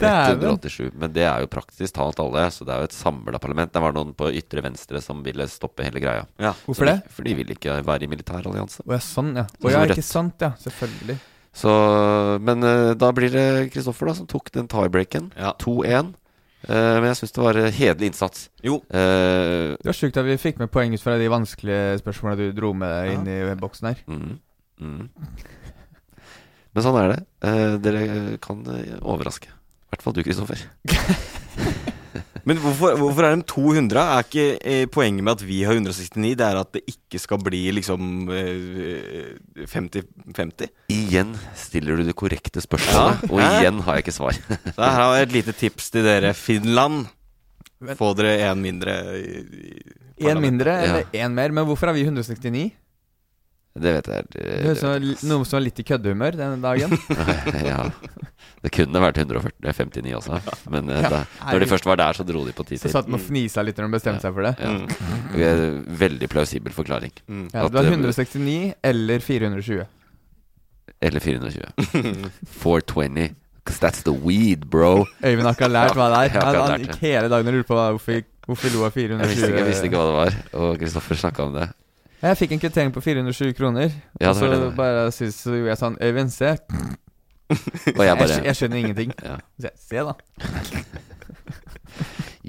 [0.00, 0.92] 187.
[0.96, 3.72] Men det er jo praktisk talt alle, så det er jo et samla parlament.
[3.74, 6.24] Det var noen på ytre venstre som ville stoppe hele greia.
[6.40, 6.54] Ja.
[6.66, 7.00] Hvorfor det?
[7.12, 8.86] For de vil ikke være i militærallianse.
[8.86, 9.44] Å ja, sånn, ja.
[9.44, 10.54] Å ja, ikke sant, ja.
[10.60, 11.18] Selvfølgelig.
[11.52, 11.70] Så,
[12.46, 15.32] men uh, da blir det Kristoffer da som tok den tiebreaken.
[15.36, 15.52] Ja.
[15.60, 16.14] 2-1.
[16.60, 18.48] Uh, men jeg syns det var eh, hederlig innsats.
[18.62, 18.82] Jo.
[18.92, 22.58] uh, Det var sjukt at vi fikk med poeng ut fra de vanskelige spørsmålene du
[22.60, 24.04] dro med inn i boksen her.
[24.06, 24.36] mm,
[24.84, 25.08] mm.
[26.74, 27.20] Men sånn er det.
[27.42, 28.02] Eh, dere
[28.42, 29.48] kan eh, overraske.
[29.50, 30.60] I hvert fall du, Kristoffer.
[32.48, 34.00] Men hvorfor, hvorfor er de 200?
[34.00, 37.42] Er ikke eh, poenget med at vi har 169, det er at det ikke skal
[37.44, 40.70] bli liksom eh, 50-50?
[40.94, 43.28] Igjen stiller du det korrekte spørsmålet, Ja.
[43.28, 43.50] og Hæ?
[43.60, 44.38] igjen har jeg ikke svar.
[44.74, 46.32] Så her har jeg et lite tips til dere.
[46.38, 47.10] Finland.
[47.96, 48.94] Få dere én mindre
[50.20, 51.48] Én mindre eller én mer?
[51.56, 52.66] Men hvorfor har vi 169?
[53.70, 54.24] Det vet jeg.
[54.34, 56.90] Det det som noen som var litt i køddehumør den dagen.
[57.70, 57.84] ja.
[58.60, 60.40] Det kunne vært 159 også,
[60.74, 61.20] men eh, Ja, da,
[61.52, 62.94] når de først var der, så dro de på ti Så til.
[62.96, 64.52] satt de og fnisa litt når de bestemte seg for det.
[64.58, 64.74] Ja.
[65.32, 65.62] Det er
[66.02, 67.14] Veldig plausibel forklaring.
[67.30, 67.46] Mm.
[67.54, 69.86] Ja, du har 169 eller 420.
[71.00, 71.70] Eller 420.
[72.60, 73.30] 420.
[73.60, 75.06] Because that's the weed, bro.
[75.22, 76.40] Øyvind har ikke lært hva det er.
[76.44, 79.46] Han, han gikk hele dagen og lurte på hvorfor, hvorfor vi lo av Jeg visste,
[79.46, 81.68] ikke, jeg visste ikke hva det var, og Kristoffer snakka om det.
[82.20, 83.92] Jeg fikk en kvittering på 420 kroner.
[84.20, 84.58] Ja, og så det.
[84.76, 86.50] bare syns så gjorde jeg sånn Øyvind, se.
[87.96, 89.14] Og jeg bare jeg, jeg skjønner ingenting.
[89.24, 89.38] Ja.
[89.60, 90.14] Se, se da.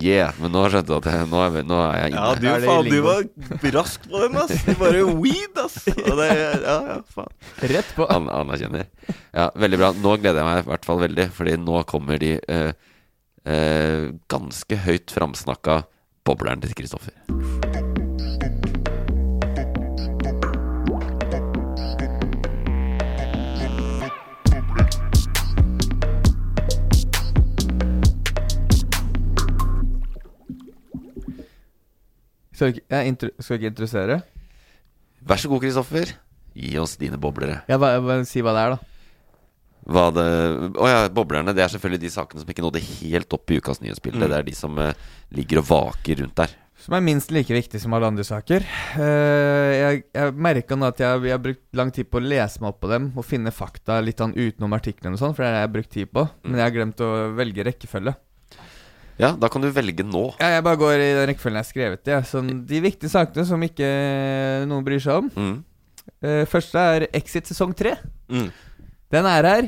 [0.02, 2.40] Yeah, men nå skjønte du at jeg, nå, er, vi- nå er jeg Ja, inne.
[2.40, 4.54] du, Er faen, du var rask på den, ass.
[4.66, 5.76] Det var jo weed, ass.
[5.92, 7.34] Og det, ja, ja, faen.
[7.74, 8.08] Rett på.
[8.10, 8.88] An anerkjenner.
[9.36, 9.90] Ja, veldig bra.
[10.00, 12.72] Nå gleder jeg meg i hvert fall veldig, fordi nå kommer de eh,
[13.44, 15.82] eh, ganske høyt framsnakka
[16.26, 17.12] bobleren til Kristoffer.
[32.62, 34.16] Skal ikke, jeg intro, skal ikke introdusere?
[35.26, 36.12] Vær så god, Kristoffer.
[36.54, 37.64] Gi oss dine boblere.
[37.66, 38.92] Ja, bare, hva, si hva det er, da.
[39.90, 40.26] Hva det
[40.78, 41.56] Å ja, boblerne.
[41.58, 44.22] Det er selvfølgelig de sakene som ikke nådde helt opp i ukas nyhetsbilde.
[44.22, 44.30] Mm.
[44.30, 45.02] Det er de som eh,
[45.34, 46.54] ligger og vaker rundt der.
[46.86, 48.70] Som er minst like viktig som alle andre saker.
[49.08, 52.62] Eh, jeg jeg merka nå at jeg, jeg har brukt lang tid på å lese
[52.62, 55.50] meg opp på dem og finne fakta litt sånn utenom artiklene og sånn, for det
[55.50, 56.30] er det jeg har brukt tid på.
[56.46, 58.20] Men jeg har glemt å velge rekkefølge.
[59.22, 60.24] Ja, da kan du velge nå.
[60.42, 62.14] Ja, jeg bare går i den rekkefølgen jeg har skrevet det.
[62.16, 62.22] Ja.
[62.26, 63.90] Sånn, de viktige sakene som ikke
[64.70, 65.30] noen bryr seg om.
[65.36, 65.60] Mm.
[66.26, 67.94] Uh, første er Exit sesong tre.
[68.32, 68.48] Mm.
[69.14, 69.68] Den er her.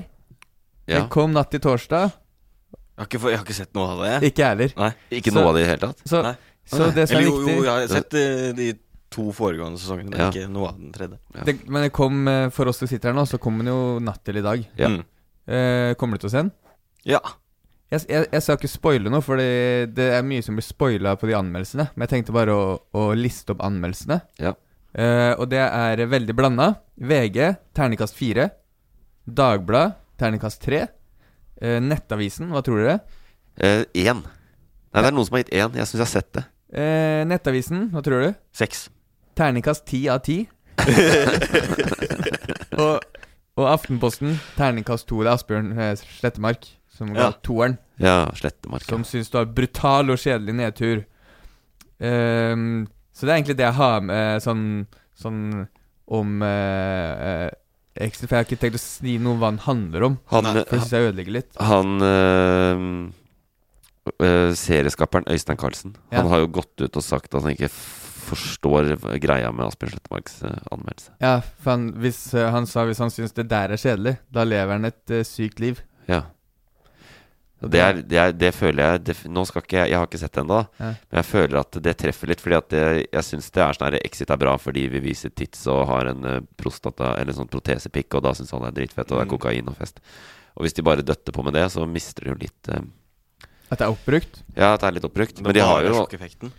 [0.87, 0.97] Ja.
[1.03, 2.09] Den kom natt til torsdag.
[2.13, 4.15] Jeg, har ikke, jeg har ikke sett noe av det.
[4.31, 4.73] Ikke jeg heller.
[4.77, 4.89] Nei.
[5.19, 6.01] Ikke Så- noe av det i det hele tatt?
[6.09, 6.33] Så, Nei.
[6.65, 8.67] så det som er Eller viktig jo, jeg har sett uh, de
[9.13, 10.29] to foregående sesongene, men Ja.
[10.33, 11.19] ikke noe av den tredje.
[11.37, 11.43] Ja.
[11.45, 13.99] det, Men det kom eh, for oss som sitter her nå, så kom den jo
[14.01, 14.63] natt til i dag.
[14.75, 14.89] Ja.
[14.89, 15.03] Mm.
[15.45, 16.51] Eh, kommer du til å se den?
[17.05, 17.19] ja.
[17.93, 21.29] Jeg, jeg, jeg skal ikke spoile noe, for det er mye som blir spoila på
[21.29, 21.91] de anmeldelsene.
[21.93, 22.67] Men jeg tenkte bare å,
[22.97, 24.19] å liste opp anmeldelsene.
[24.41, 24.55] Ja.
[24.93, 26.71] Uh, og det er veldig blanda.
[26.97, 28.49] VG terningkast fire.
[29.25, 30.87] Dagblad terningkast tre.
[31.61, 32.97] Uh, Nettavisen, hva tror dere?
[33.93, 34.23] Én.
[34.93, 35.77] Nei, det er noen som har gitt én.
[35.77, 36.43] Jeg syns jeg har sett det.
[36.73, 38.39] Eh, Nettavisen, hva tror du?
[38.53, 38.87] Seks.
[39.37, 40.39] Terningkast ti av ti.
[42.81, 43.01] og,
[43.57, 45.21] og Aftenposten terningkast to.
[45.21, 47.31] Det er Asbjørn eh, Slettemark som ga Ja.
[47.45, 47.77] toeren.
[48.01, 48.83] Ja, Slettemark.
[48.87, 51.03] Som syns du har brutal og kjedelig nedtur.
[51.99, 54.63] Um, så det er egentlig det jeg har med sånn,
[55.19, 55.41] sånn
[56.13, 57.49] om uh,
[57.95, 60.15] ekstra, For jeg har ikke tenkt å si noe om hva den handler om.
[60.33, 61.51] Han, For det syns jeg ødelegger litt.
[61.61, 62.85] han øh,
[64.19, 66.21] øh, Serieskaperen Øystein Carlsen Ja.
[66.23, 67.69] Han har jo gått ut og sagt at han ikke
[68.23, 70.37] forstår greia med Asbjørn Slettemarks
[70.73, 71.11] anmeldelse.
[71.21, 74.43] Ja, for han, hvis, eh, han sa hvis han syns det der er kjedelig, da
[74.47, 75.81] lever han et eh, sykt liv.
[76.07, 76.23] Ja.
[77.63, 80.19] Det, er, det, er, det føler jeg det, Nå skal ikke jeg Jeg har ikke
[80.19, 80.89] sett det ennå, Ja.
[81.09, 82.41] men jeg føler at det treffer litt.
[82.43, 82.81] Fordi at det,
[83.13, 86.09] jeg syns det er sånn her Exit er bra fordi vi viser tits og har
[86.11, 89.21] en øh, prostata Eller sånn protesepikk, og da syns han det er dritfett, og det
[89.23, 89.37] er Mm.
[89.37, 89.99] kokain og fest.
[90.57, 92.83] Og hvis de bare døtter på med det, så mister de jo litt eh,
[93.71, 94.43] At det er oppbrukt.
[94.55, 95.39] Ja, at det er litt oppbrukt.
[95.39, 96.03] Men, Men de har jo.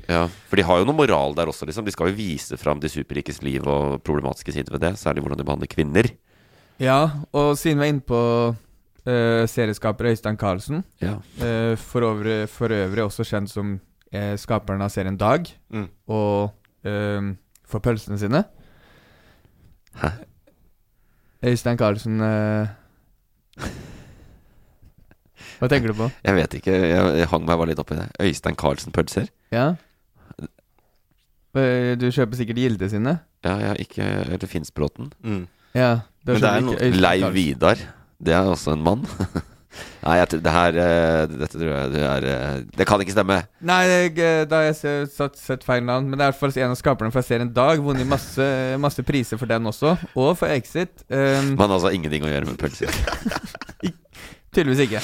[0.08, 1.84] Ja, for de har jo noe moral der også, liksom.
[1.86, 4.94] De skal jo vise fram de superrikes liv og problematiske sider ved det.
[4.98, 6.08] Særlig hvordan de behandler kvinner.
[6.82, 8.18] Ja, og siden vi er inne på
[9.06, 11.14] eh, serieskaper Øystein Carlsen, Ja.
[11.40, 13.80] Uh, for, øvrig, for øvrig også kjent som
[14.14, 15.88] uh, skaperen av serien Dag, Mm.
[16.08, 16.52] og
[16.84, 17.32] eh,
[17.66, 18.44] for pølsene sine.
[20.00, 20.08] Hæ?
[21.44, 22.18] Øystein Carlsen
[25.60, 26.08] Hva tenker du på?
[26.26, 28.08] Jeg vet ikke, jeg, jeg hang meg bare litt oppi det.
[28.20, 29.28] Øystein Carlsen pølser?
[29.54, 29.74] Ja?
[31.54, 33.18] Eh, Du kjøper sikkert Gilde sine?
[33.44, 35.12] Ja, ja ikke Eller Finnsbråten.
[35.22, 35.44] Mm.
[35.76, 35.92] Ja.
[36.26, 37.34] Men det er noe- Leiv Carlsen.
[37.36, 37.84] Vidar.
[38.22, 39.04] Det er også en mann.
[40.04, 43.40] Nei, jeg, det her eh, Dette tror jeg det er eh, Det kan ikke stemme.
[43.66, 46.06] Nei, eh, da har jeg se- satt, sett feil navn.
[46.12, 47.82] Men det er for en av skaperne fra serien Dag.
[47.82, 48.46] Vunnet masse,
[48.84, 49.96] masse priser for den også.
[50.14, 51.02] Og for Exit.
[51.10, 52.92] Um, Man har altså ingenting å gjøre med pølser.
[54.54, 55.00] Tydeligvis ikke.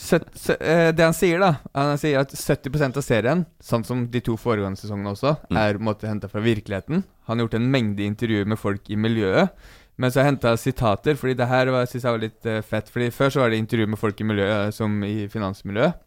[0.00, 4.06] Søt, sø, eh, det han sier, da Han sier at 70% av serien, sånn som
[4.08, 5.58] de to foregående sesongene også, Mm.
[5.60, 7.04] er en henta fra virkeligheten.
[7.28, 9.50] Han har gjort en mengde intervjuer med folk i miljøet.
[9.96, 12.60] Men så har jeg henta sitater, fordi det her var- synes jeg var litt uh,
[12.66, 12.88] fett.
[12.90, 16.00] Fordi Før så var det intervju med folk i miljøet, som i finansmiljøet.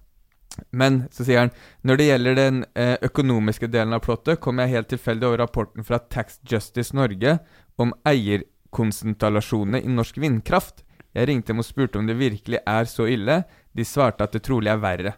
[0.72, 1.52] Men så sier han
[1.86, 5.86] når det gjelder den uh, økonomiske delen av plottet, kom jeg helt tilfeldig over rapporten
[5.88, 7.38] fra Tax Justice Norge
[7.78, 10.84] om eierkonsentrasjonene i norsk vindkraft.
[11.16, 13.44] Jeg ringte dem og spurte om det virkelig er så ille.
[13.78, 15.14] De svarte at det trolig er verre.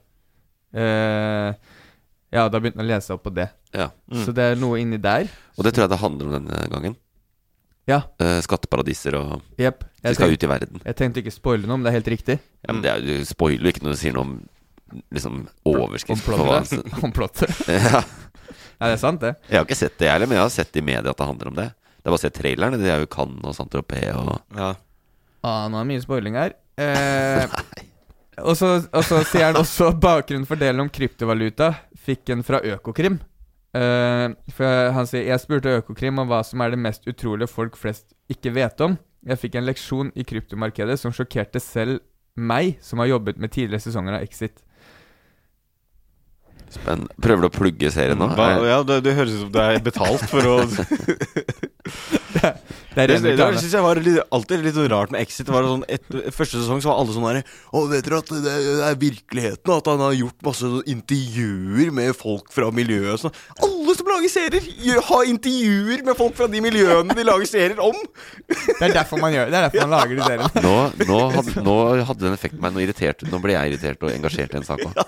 [0.75, 1.53] Uh,
[2.29, 3.47] Ja, da begynte han å lese opp på det.
[3.73, 3.87] Ja.
[4.13, 5.25] Så det er noe inni der.
[5.57, 6.93] Og det tror jeg det handler om denne gangen.
[7.89, 8.03] Ja.
[8.21, 9.83] Eh, skatteparadiser og yep.
[10.03, 10.79] De skal ut i verden.
[10.85, 12.37] Jeg tenkte ikke spoile noe, men det er helt riktig.
[12.63, 14.35] Ja, men det er, Du spoiler jo ikke når du sier noe om
[15.13, 17.03] liksom overskrift Om plottet.
[17.03, 17.61] Om plottet.
[17.67, 18.03] ja.
[18.79, 19.33] Ja, det er sant, det.
[19.49, 21.25] Jeg har ikke sett det, jeg heller, men jeg har sett i media at det
[21.27, 21.65] handler om det.
[21.99, 22.77] Det er bare å se trailerne.
[22.79, 24.69] De er jo Cannes og Saint-Tropez og Ja.
[25.43, 26.55] Ah, nå er det mye spoiling her.
[26.79, 28.69] Eh, og så
[29.27, 31.73] sier han også bakgrunnen for delen om kryptovaluta
[32.05, 33.17] fikk en fra Økokrim.
[33.77, 37.77] Eh, for han sier Jeg spurte Økokrim om hva som er det mest utrolige folk
[37.77, 38.97] flest ikke vet om.
[39.29, 41.99] Jeg fikk en leksjon i kryptomarkedet som sjokkerte selv
[42.39, 44.63] meg, som har jobbet med tidligere sesonger av Exit.
[46.69, 47.07] Spenn.
[47.21, 48.29] Prøver du å plugge serien nå?
[48.37, 50.57] Hva, ja, det, det høres ut som det er betalt for å
[52.35, 52.53] Det
[52.89, 53.59] Det, det, det reklame.
[53.61, 55.45] synes jeg var litt, alltid litt sånn rart med Exit.
[55.45, 58.31] Det var sånn, et, første sesong så var alle sånn herre Å, vet dere at
[58.33, 59.73] det, det er virkeligheten?
[59.75, 63.37] At han har gjort masse sånn intervjuer med folk fra miljøet og sånn.
[63.67, 68.01] Alle som lager serier, har intervjuer med folk fra de miljøene de lager serier om!
[68.49, 69.53] Det er derfor man gjør det.
[69.53, 70.63] Det er derfor man lager de seriene.
[70.65, 70.75] Nå,
[71.05, 71.77] nå, hadde, nå
[72.09, 73.21] hadde den effekten meg noe irritert.
[73.29, 74.99] Nå ble jeg irritert og engasjert i en sak òg.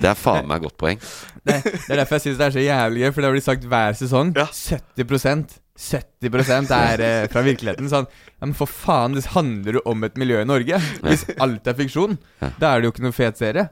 [0.00, 1.00] Det er faen meg godt poeng.
[1.44, 3.66] Det, det er derfor jeg syns det er så jævlig gøy, for det blir sagt
[3.68, 4.32] hver sesong.
[4.36, 4.46] Ja.
[4.50, 7.88] 70 70% er eh, fra virkeligheten.
[7.92, 10.80] Sånn Ja, men for faen, det handler jo om et miljø i Norge.
[11.04, 13.68] Hvis alt er fiksjon, da er det jo ikke noe fet serie.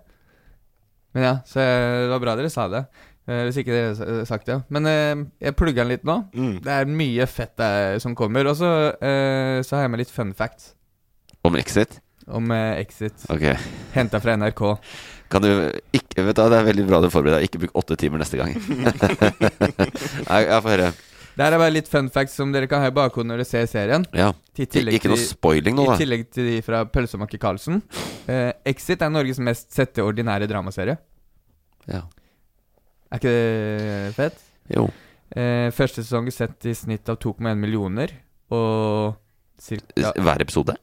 [1.16, 2.84] Men ja, så eh, det var bra dere sa det.
[3.28, 4.58] Eh, hvis ikke dere har sagt det.
[4.72, 6.18] Men eh, jeg plugger den litt nå.
[6.32, 6.58] Mm.
[6.64, 8.48] Det er mye fett der som kommer.
[8.48, 10.74] Og så eh, så har jeg med litt fun facts
[11.44, 12.00] Om Exit?
[12.28, 13.24] om eh, Exit.
[13.32, 13.44] Ok.
[13.94, 14.60] Henta fra NRK.
[15.32, 15.48] Kan du
[15.96, 17.48] ikke Vet du, hva, Det er veldig bra du forbereder deg.
[17.48, 18.52] Ikke bruk åtte timer neste gang.
[20.28, 20.90] Nei, jeg får høre.
[21.38, 23.46] Det her er bare litt fun facts som dere kan ha i bakhodet når dere
[23.46, 24.02] ser serien.
[24.10, 24.32] Ja.
[24.58, 25.94] I Ikke noe spoiling nå, da.
[25.94, 27.78] I tillegg til de fra Pølsemaker Karlsen.
[28.26, 30.96] Eh, Exit er Norges mest sette ordinære dramaserie.
[31.86, 32.00] Ja.
[33.06, 34.42] Er ikke det fett?
[34.74, 34.88] Jo.
[35.30, 38.16] Eh, første sesong er sett i snitt av 2,1 millioner.
[38.50, 39.14] Og
[39.62, 40.74] cirka Hver episode?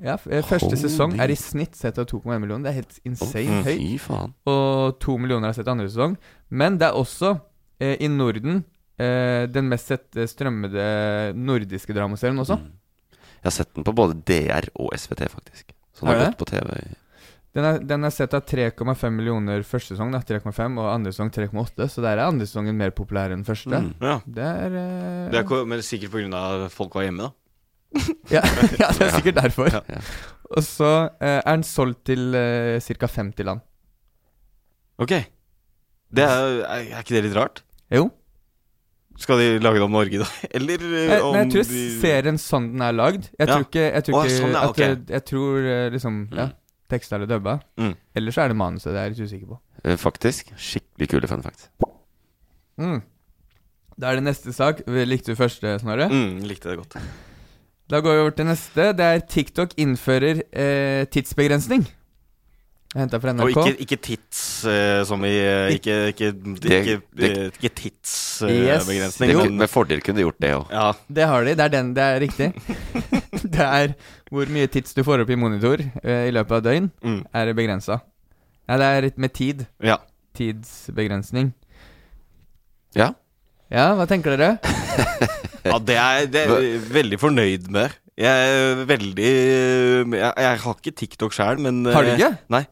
[0.00, 0.80] Ja, eh, første Holy.
[0.80, 2.64] sesong er i snitt sett av 2,1 millioner.
[2.64, 4.34] Det er helt insane oh, høyt.
[4.48, 6.16] Og to millioner har sett andre sesong.
[6.48, 7.36] Men det er også,
[7.84, 8.64] eh, i Norden,
[8.98, 10.84] eh, den mest sett strømmede
[11.38, 12.58] nordiske dramaserien også.
[12.60, 12.70] Mm.
[13.38, 15.76] Jeg har sett den på både DR og SVT, faktisk.
[15.94, 16.74] Så den har gått på TV.
[17.56, 21.30] Den er, den er sett av 3,5 millioner første sesong, da, 3,5, og andre sesong
[21.34, 21.88] 3,8.
[21.90, 23.72] Så der er andre sesongen mer populær enn første.
[23.72, 23.92] Mm.
[24.04, 24.18] Ja.
[24.26, 27.34] Det er, eh, Det er men sikkert av at folk var hjemme, da.
[28.36, 28.42] ja,
[28.76, 29.70] ja, det er sikkert derfor.
[29.72, 29.80] Ja.
[29.88, 30.02] Ja.
[30.58, 33.08] Og så eh, er den solgt til uh, ca.
[33.16, 33.64] 50 land.
[35.00, 35.14] Ok.
[36.08, 37.62] Det er, er ikke det litt rart?
[37.92, 38.08] Jo.
[39.18, 40.26] Skal de lage det om Norge, da?
[40.56, 43.54] Eller eh, Jeg, om jeg tror de serien sånn den er lagd Jeg Ja.
[43.56, 46.52] tror ikke, jeg tror ikke sånn, ja, at det- Jeg tror eh, liksom Ja, Mm.
[46.88, 47.60] tekster er dubba.
[47.76, 47.94] Mm.
[48.16, 48.92] Eller så er det manuset.
[48.94, 49.58] Det er jeg litt usikker på.
[49.84, 50.52] Eh, Faktisk.
[50.56, 51.68] Skikkelig kule fun facts.
[52.80, 53.02] Mm.
[53.98, 54.80] Da er det neste sak.
[54.86, 56.08] Likte du første, Snorre?
[56.08, 56.96] mm, Likte det godt.
[57.90, 58.92] Da går vi over til neste.
[58.96, 61.84] Det er TikTok innfører eh, tidsbegrensning.
[62.96, 67.70] Henta fra Og ikke, ikke tits uh, som i uh, Ikke, ikke, ikke, eh, ikke
[67.82, 69.34] tidsbegrensning.
[69.34, 69.52] Uh, yes.
[69.60, 70.72] med fordel kunne de gjort det òg.
[70.72, 70.86] ja.
[71.18, 71.54] Det har de.
[71.58, 71.90] Det er den.
[71.98, 72.48] Det er riktig.
[73.58, 73.92] det er
[74.32, 78.00] hvor mye tids du får opp i monitor i løpet av døgn, Mm, er begrensa.
[78.68, 79.66] Ja, det er med tid.
[79.84, 79.98] ja.
[80.38, 81.48] Tidsbegrensning.
[82.94, 83.08] Ja.
[83.72, 84.58] Ja, hva tenker dere?
[85.66, 87.96] ja det, er, det er jeg veldig fornøyd med.
[88.18, 92.32] Jeg er veldig Jeg, jeg har ikke TikTok sjøl, men Har du eh, ikke?
[92.50, 92.64] Nei.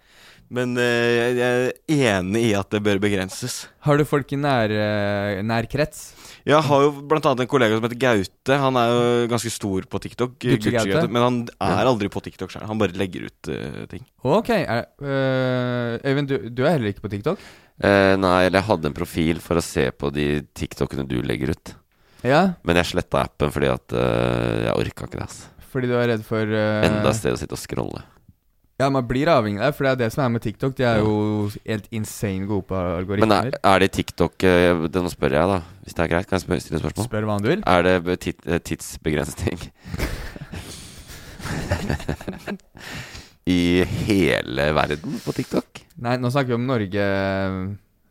[0.57, 3.65] Men eh, jeg er enig i at det bør begrenses.
[3.83, 6.13] Har du folk i nær, eh, nær krets?
[6.47, 8.59] Jeg har jo blant annet en kollega som heter Gaute.
[8.63, 10.37] Han er jo ganske stor på TikTok.
[10.39, 10.85] Gucci Gaute?
[10.87, 12.67] Gucci-Gaute, Men han er aldri på TikTok sjøl.
[12.71, 14.05] Han bare legger ut uh, ting.
[14.23, 14.53] Ok.
[14.55, 17.43] er- øh, Øyvind, du, du er heller ikke på TikTok?
[17.83, 21.57] Eh, nei, eller jeg hadde en profil for å se på de TikTokene du legger
[21.57, 21.75] ut.
[22.27, 25.29] Ja, Men jeg sletta appen fordi at uh, jeg orka ikke det.
[25.29, 25.45] ass
[25.77, 28.01] fordi du er redd for uh, Enda et sted å sitte og scrolle.
[28.77, 30.75] Ja, man blir avhengig av det, for det er det som er med TikTok.
[30.77, 31.13] De er jo
[31.65, 32.81] helt insane gode på
[33.23, 35.63] Men er, er det TikTok eh, det Nå spør jeg, da.
[35.85, 37.09] Hvis det er greit, kan jeg stille spørsmål?
[37.09, 37.65] Spør hva du vil.
[37.73, 39.65] Er det tit, tidsbegrensning
[43.57, 43.61] i
[44.05, 45.81] hele verden på TikTok?
[46.05, 47.05] Nei, nå snakker vi om Norge.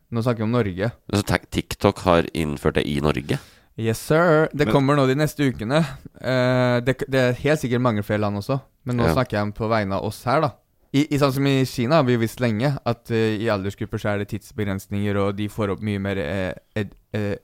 [0.09, 0.89] Nå snakker vi om Norge.
[1.13, 3.37] Så TikTok har innført det i Norge?
[3.77, 4.47] Yes, sir.
[4.53, 5.81] Det Men- kommer nå de neste ukene.
[6.21, 9.13] Uh, det, det er helt sikkert mange flere land også, men nå Ja.
[9.13, 10.51] snakker jeg på vegne av oss her, da.
[10.95, 14.13] I, i sånn som i Kina har vi visst lenge at uh, i aldersgrupper så
[14.13, 17.35] er det tidsbegrensninger, og de får opp mye mer eh, ed, eh,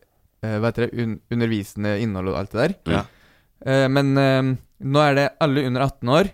[0.42, 1.04] eh, Hva heter det?
[1.04, 2.76] Un undervisende innhold og alt det der.
[2.96, 3.04] Ja.
[3.68, 6.32] Uh, men nå er det alle under 18 år,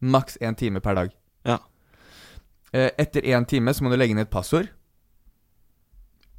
[0.00, 1.10] maks én time per dag.
[1.44, 1.58] Ja.
[2.72, 4.68] Etter én time så må du legge inn et passord.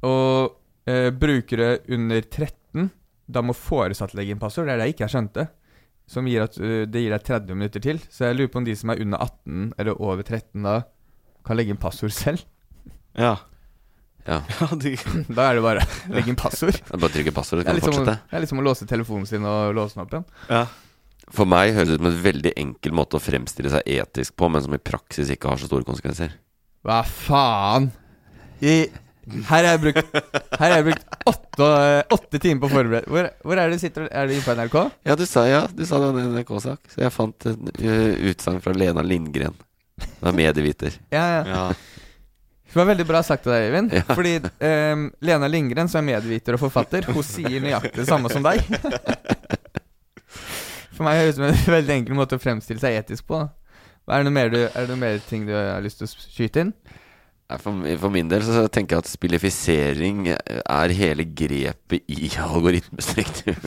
[0.02, 0.56] Og
[1.20, 2.88] brukere under 13
[3.32, 4.68] da må foresatte legge inn passord.
[4.68, 5.46] Det er det jeg ikke har skjønt det.
[6.12, 8.02] Som gir at eh, det gir deg 30 minutter til.
[8.12, 10.76] Så jeg lurer på om de som er under 18 eller over 13 da,
[11.46, 12.44] kan legge inn passord selv.
[13.18, 13.36] Ja.
[14.26, 14.38] Ja.
[14.60, 14.94] ja de,
[15.36, 16.76] Da er det bare å legge inn passord.
[16.78, 18.16] Det er Bare trykke passord, så kan du som, fortsette.
[18.30, 20.26] det er litt som å låse telefonen sin og låse den opp igjen.
[20.52, 20.64] ja.
[21.32, 24.48] For meg høres det ut som en veldig enkel måte å fremstille seg etisk på,
[24.52, 26.34] men som i praksis ikke har så store konsekvenser.
[26.84, 27.86] Hva faen?
[28.60, 28.74] I,
[29.22, 31.66] her har jeg brukt Her har jeg brukt åtte,
[32.16, 34.08] åtte timer på å forberede hvor, hvor er det du sitter?
[34.10, 34.76] Er du inne på NRK?
[35.06, 38.28] Ja, du sa, ja, du sa det var en NRK-sak, så jeg fant en uh,
[38.32, 39.54] utsagn fra Lena Lindgren.
[40.02, 40.98] Hun er medieviter.
[41.14, 41.42] Ja, ja.
[41.46, 41.64] ja.
[42.72, 43.94] Det var veldig bra sagt av deg, Øyvind.
[44.00, 44.04] Ja.
[44.10, 48.42] Fordi um, Lena Lindgren, som er medieviter og forfatter, hun sier nøyaktig det samme som
[48.46, 48.64] deg.
[50.96, 53.42] For meg høres det ut som en veldig enkel måte å fremstille seg etisk på.
[54.10, 56.12] Er det noe mer, du, er det noe mer ting du har lyst til å
[56.12, 56.72] skyte inn?
[57.60, 63.58] For, for min del så tenker jeg at spillifisering er hele grepet i algoritmestruktur.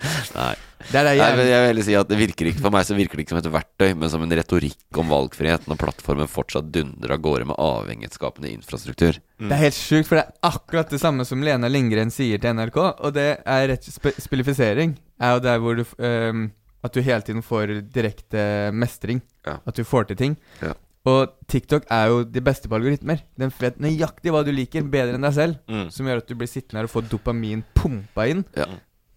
[0.34, 0.54] Nei.
[0.90, 3.26] Det det Nei, jeg vil si at det virker ikke For meg så virker det
[3.26, 7.20] ikke som et verktøy, men som en retorikk om valgfrihet når plattformen fortsatt dundrer av
[7.24, 9.18] gårde med avhengighetsskapende infrastruktur.
[9.20, 12.56] Det er helt sjukt, for det er akkurat det samme som Lena Lindgren sier til
[12.56, 12.78] NRK.
[12.80, 14.96] Og det er rett sp spillifisering.
[15.20, 16.48] Er jo der hvor du ehm,
[16.80, 19.20] At du hele tiden får direkte mestring.
[19.44, 19.58] Ja.
[19.68, 20.38] At du får til ting.
[20.64, 20.72] Ja.
[21.08, 23.22] Og TikTok er jo de beste på algoritmer.
[23.40, 25.60] Den vet nøyaktig hva du liker, bedre enn deg selv.
[25.70, 25.86] Mm.
[25.94, 28.44] Som gjør at du blir sittende her og får dopamin pumpa inn.
[28.58, 28.68] Ja.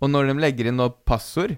[0.03, 1.57] Og når de legger inn passord,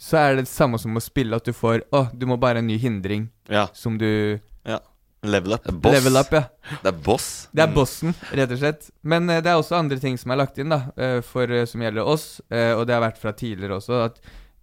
[0.00, 2.58] så er det det samme som å spille at du får Å, du må bare
[2.58, 3.68] en ny hindring ja.
[3.76, 4.40] som du
[5.22, 5.72] Level up.
[5.72, 5.92] Boss.
[5.92, 6.42] Level up, ja.
[6.82, 7.26] Det er boss.
[7.54, 8.88] Det er bossen, rett og slett.
[9.06, 11.62] Men uh, det er også andre ting som er lagt inn, da, uh, for, uh,
[11.68, 12.40] som gjelder oss.
[12.50, 14.18] og det har vært fra tidligere også, at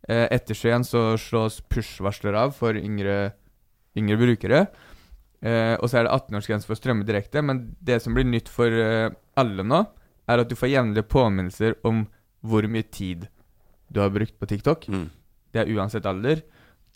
[0.09, 3.35] etter Skien så slås push-varsler av for yngre,
[3.99, 4.63] yngre brukere.
[5.39, 7.43] Eh, og så er det 18-årsgrense for å strømme direkte.
[7.45, 9.83] Men det som blir nytt for eh, alle nå,
[10.29, 12.05] er at du får jevnlige påminnelser om
[12.45, 13.27] hvor mye tid
[13.89, 14.87] du har brukt på TikTok.
[14.91, 15.07] Mm.
[15.53, 16.43] Det er uansett alder.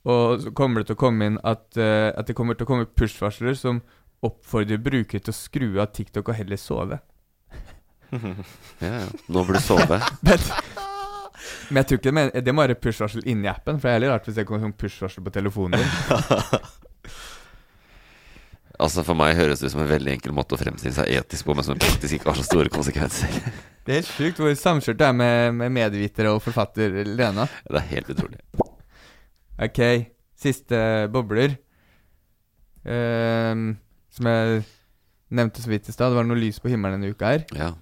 [0.03, 2.71] Og så kommer det til å komme inn at, eh, at det kommer til å
[2.73, 3.81] komme push-varsler som
[4.23, 7.01] oppfordrer brukere til å skru av TikTok og heller sove.
[8.83, 9.05] Ja, ja.
[9.33, 9.97] Nå burde du sove.
[10.27, 10.43] Men,
[11.69, 13.79] men jeg tror ikke det, men det må være push-varsel inni appen.
[13.79, 16.67] For det er heller rart hvis det kommer sånn push-varsel på telefonen din.
[18.81, 21.45] Altså For meg høres det ut som en veldig enkel måte å fremstille seg etisk
[21.45, 23.35] på, men som faktisk ikke har så store konsekvenser.
[23.83, 27.45] Det er helt sjukt hvor samkjørt det er med, med medvitere og forfatter Lena.
[27.67, 28.39] Det er helt utrolig.
[29.61, 29.81] Ok,
[30.39, 30.79] siste
[31.13, 31.57] bobler.
[32.87, 33.75] Ehm,
[34.11, 34.63] som jeg
[35.33, 37.45] nevnte så vidt i stad, det var noe lys på himmelen denne uka her.
[37.55, 37.73] Ja.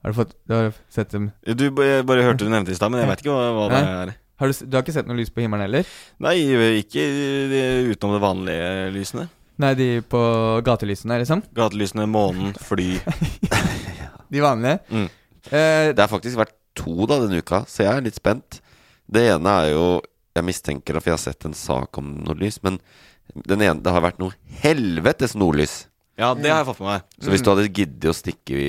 [0.00, 2.88] Har du fått Du har sett dem Du bare, bare hørte du nevnte i stad,
[2.92, 4.12] men jeg vet ikke hva, hva det er.
[4.40, 5.90] har du, du har ikke sett noe lys på himmelen heller?
[6.24, 6.38] Nei,
[6.80, 9.26] ikke eh, utenom det vanlige lysene.
[9.60, 10.20] Nei, de på
[10.64, 11.42] gatelysene, liksom?
[11.56, 12.94] Gatelysene, månen, fly.
[14.30, 14.78] De vanlige?
[14.90, 15.08] Mm.
[15.50, 18.60] Uh, Det har faktisk vært to da denne uka, så jeg er litt spent.
[19.10, 19.84] Det ene er jo
[20.38, 22.60] Jeg mistenker at jeg har sett en sak om noe lys.
[22.62, 22.76] Men
[23.50, 24.30] den ene, det har vært noe
[24.62, 25.88] helvetes nordlys.
[26.20, 27.02] Ja, det har jeg fått med meg.
[27.18, 28.60] Så hvis du hadde giddet å stikke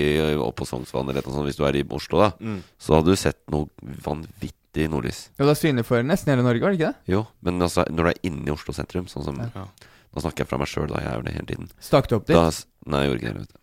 [0.42, 2.64] opp på Sognsvann eller noe sånt, hvis du er i Oslo, da, Mm.
[2.82, 3.70] så hadde du sett noe
[4.02, 5.30] vanvittig nordlys.
[5.38, 7.14] jo, det er synlig for nesten hele Norge, var det ikke det?
[7.14, 9.66] Jo, men altså, når du er inne i Oslo sentrum, sånn som Ja.
[10.12, 11.00] Nå snakker jeg fra meg sjøl, da.
[11.06, 11.70] Jeg gjør det hele tiden.
[11.80, 12.36] Stakk du opp dit?
[12.36, 12.50] Da,
[12.92, 13.42] nei, jeg gjorde ikke det.
[13.42, 13.58] Vet du.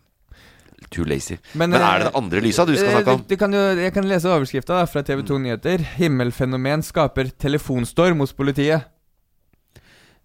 [0.95, 1.35] Too lazy.
[1.59, 3.21] Men, Men eh, er det det andre lysa du skal Eh, snakke om?
[3.21, 5.83] Du, du kan jo, jeg kan lese overskrifta fra TV 2 Nyheter.
[5.99, 8.87] 'Himmelfenomen skaper telefonstorm hos politiet'.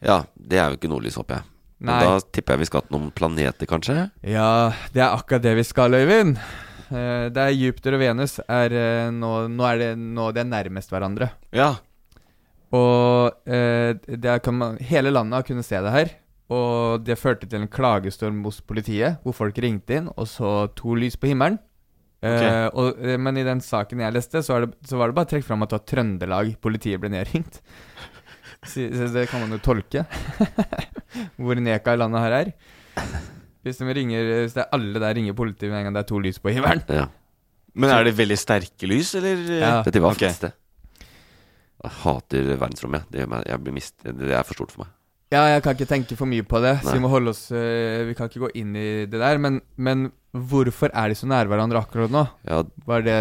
[0.04, 1.44] Ja, det er jo ikke nordlys, håper jeg.
[1.84, 1.98] Nei.
[1.98, 3.96] Men da tipper jeg vi skal til noen planeter, kanskje?
[4.24, 4.48] Ja,
[4.94, 6.38] det er akkurat det vi skal, Øyvind.
[6.94, 10.48] Eh, det er Jupiter og Venus er eh, nå, nå er det nå de er
[10.48, 11.30] nærmest hverandre.
[11.56, 11.74] Ja.
[12.74, 16.14] Og eh, det kan man, hele landet har kunnet se det her.
[16.54, 20.96] Og det førte til en klagestorm hos politiet, hvor folk ringte inn og så to
[20.98, 21.60] lys på himmelen.
[22.24, 25.16] Eh, og, eh, men i den saken jeg leste, så, er det, så var det
[25.18, 27.60] bare trukket fram at det var Trøndelag politiet ble nedringt.
[28.64, 30.06] Så, så det kan man jo tolke.
[31.44, 32.52] hvor neka i landet her er.
[33.60, 36.08] Hvis, de ringer, hvis det er alle der ringer politiet med en gang det er
[36.08, 36.80] to lys på himmelen.
[36.88, 37.04] Ja.
[37.76, 39.42] Men er det veldig sterke lys, eller?
[39.52, 39.74] Ja.
[39.84, 40.32] Det var okay.
[40.32, 40.63] Ok.
[41.84, 43.08] Jeg hater verdensrommet.
[43.12, 44.92] Det, meg, jeg blir mist, det er for stort for meg.
[45.34, 46.98] Ja, jeg kan ikke tenke for mye på det, så Nei.
[46.98, 49.40] vi må holde oss øh, Vi kan ikke gå inn i det der.
[49.42, 52.26] Men, men hvorfor er de så nær hverandre akkurat nå?
[52.46, 53.18] Ja, Var det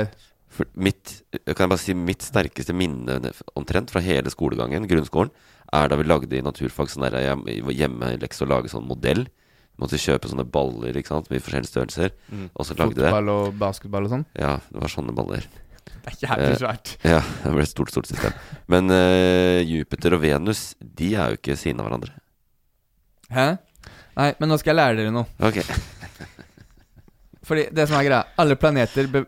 [0.53, 3.18] for mitt, kan jeg bare si mitt sterkeste minne
[3.57, 5.32] omtrent fra hele skolegangen, grunnskolen,
[5.74, 7.18] er da vi lagde i naturfag sånn der
[7.74, 9.26] hjemmelekse og lage sånn modell.
[9.26, 12.14] Vi Måtte kjøpe sånne baller ikke sant, med forskjellige størrelser.
[12.30, 12.45] Mm.
[12.53, 14.26] Og så lagde det fotball og basketball og sånn?
[14.38, 15.47] Ja, det var sånne baller.
[16.04, 16.94] Det er jævlig Eh, svært.
[17.08, 18.34] Ja, det ble et stort, stort system.
[18.72, 22.12] Men uh, Jupiter og Venus, de er jo ikke siden av hverandre.
[23.34, 23.46] Hæ?
[24.18, 25.26] Nei, men nå skal jeg lære dere noe.
[25.42, 25.62] Ok.
[27.48, 29.24] Fordi det som er greia Alle planeter be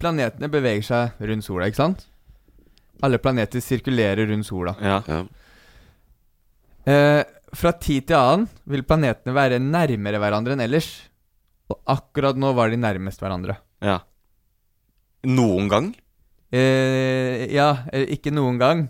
[0.00, 2.06] Planetene beveger seg rundt sola, ikke sant?
[3.04, 4.72] Alle planeter sirkulerer rundt sola.
[4.80, 4.94] Ja.
[5.04, 5.18] Ja.
[6.88, 7.20] Eh,
[7.52, 10.88] fra tid til annen vil planetene være nærmere hverandre enn ellers.
[11.68, 13.58] Og akkurat nå var de nærmest hverandre.
[13.84, 13.98] ja.
[15.28, 15.90] Noen gang?
[16.50, 18.86] Eh, ja, eh, ikke noen gang.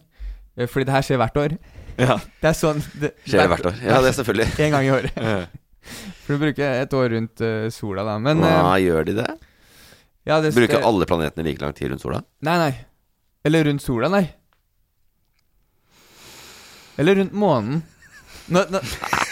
[0.56, 1.56] Eh, fordi det her skjer hvert år.
[2.00, 2.16] Ja.
[2.40, 3.80] Det er sånn det, Skjer hvert år?
[3.84, 4.46] Ja, det er selvfølgelig.
[4.64, 5.18] En gang i året.
[5.80, 8.18] Eh, For du bruker et år rundt uh, sola, da.
[8.20, 9.28] Men eh, Hva gjør de det?
[10.28, 12.20] ja, det Bruker alle planetene like lang tid rundt sola?
[12.46, 12.72] Nei, nei.
[13.48, 14.26] Eller rundt sola, nei.
[17.00, 17.80] Eller rundt månen.
[18.52, 18.82] Nå, nå,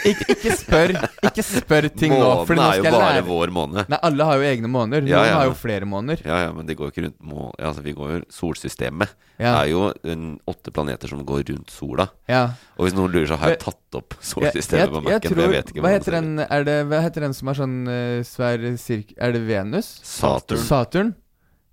[0.07, 0.91] ikke, ikke spør
[1.27, 3.23] Ikke spør ting nå, nå Månen er jo bare lære.
[3.27, 3.89] vår måned.
[3.91, 5.01] Nei, alle har jo egne måneder.
[5.03, 5.33] Noen Ja, ja.
[5.39, 6.21] har jo flere måneder.
[6.25, 7.49] Ja, ja, men det går jo ikke rundt må...
[7.59, 9.53] altså, vi går jo Solsystemet Ja.
[9.63, 12.07] er jo en, åtte planeter som går rundt sola.
[12.29, 12.45] Ja.
[12.77, 15.53] Og hvis noen lurer, så har jeg tatt opp solsystemet jeg, på jeg Mac-en.
[15.53, 18.19] vet ikke hva hvordan heter, den, er det, hva heter den som er sånn uh,
[18.27, 19.13] svær sirk...
[19.19, 19.93] Er det Venus?
[20.03, 20.63] Saturn.
[20.63, 21.13] Saturn?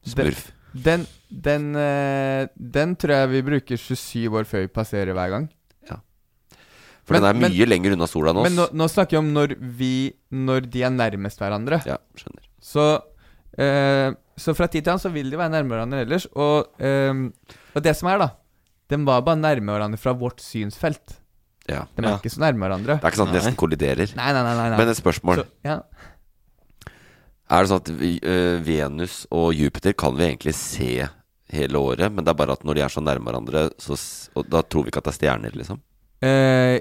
[0.07, 0.49] Smurf.
[0.77, 5.47] Den, den, eh, den tror jeg vi bruker 27 år før vi passerer hver gang.
[7.07, 8.49] For Men- den er men- mye lenger unna sola enn oss.
[8.51, 11.79] Men nå, nå snakker vi om når vi Når de er nærmest hverandre.
[11.87, 12.43] Ja, skjønner.
[12.61, 12.87] Så,
[13.57, 16.27] eh, så fra tid til annen så vil de være nærmere hverandre ellers.
[16.35, 17.15] Og, eh,
[17.77, 18.31] og det som er, da
[18.89, 21.17] De var bare nærme hverandre fra vårt synsfelt.
[21.69, 21.87] Ja.
[21.97, 22.17] De er Ja.
[22.19, 23.01] ikke så nærme hverandre.
[23.01, 24.15] Det er ikke sånn at de nesten kolliderer.
[24.15, 24.55] Nei, nei, nei.
[24.55, 24.77] nei, nei.
[24.79, 25.37] Men et spørsmål.
[25.43, 25.81] så, ja.
[27.51, 31.09] Er det sånn at vi, uh, Venus og Jupiter kan vi egentlig se
[31.53, 33.95] hele året, men det er bare at når de er så nærme hverandre, så,
[34.35, 35.79] og da tror vi ikke at det er stjerner, liksom?
[36.23, 36.81] Eh,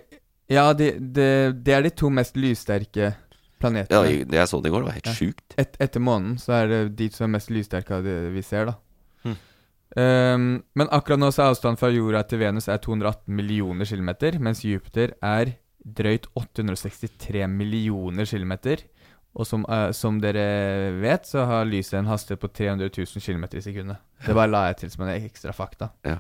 [0.52, 1.28] ja, det de,
[1.64, 3.14] de er de to mest lyssterke
[3.62, 4.02] planetene.
[4.12, 5.14] Ja, det jeg så det i går, det var helt Ja.
[5.18, 5.56] sjukt.
[5.58, 8.66] Et, etter månen så er det de som er mest lyssterke av det vi ser,
[8.72, 8.76] da.
[9.26, 9.38] Hm.
[9.96, 14.40] Um, men akkurat nå så er avstanden fra jorda til Venus er 218 millioner kilometer,
[14.44, 15.54] mens Jupiter er
[15.86, 18.84] drøyt 863 millioner kilometer.
[19.36, 23.44] Og som, uh, som dere vet, så har lyset en hastighet på 300 000 km
[23.58, 23.98] i sekundet.
[24.26, 25.90] Det bare la jeg til som en ekstra fakta.
[26.08, 26.20] Ja.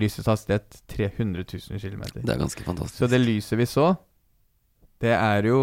[0.00, 2.02] Lysets hastighet 300 000 km.
[2.22, 2.98] Det er ganske fantastisk.
[3.02, 3.90] Så det lyset vi så,
[5.02, 5.58] det er jo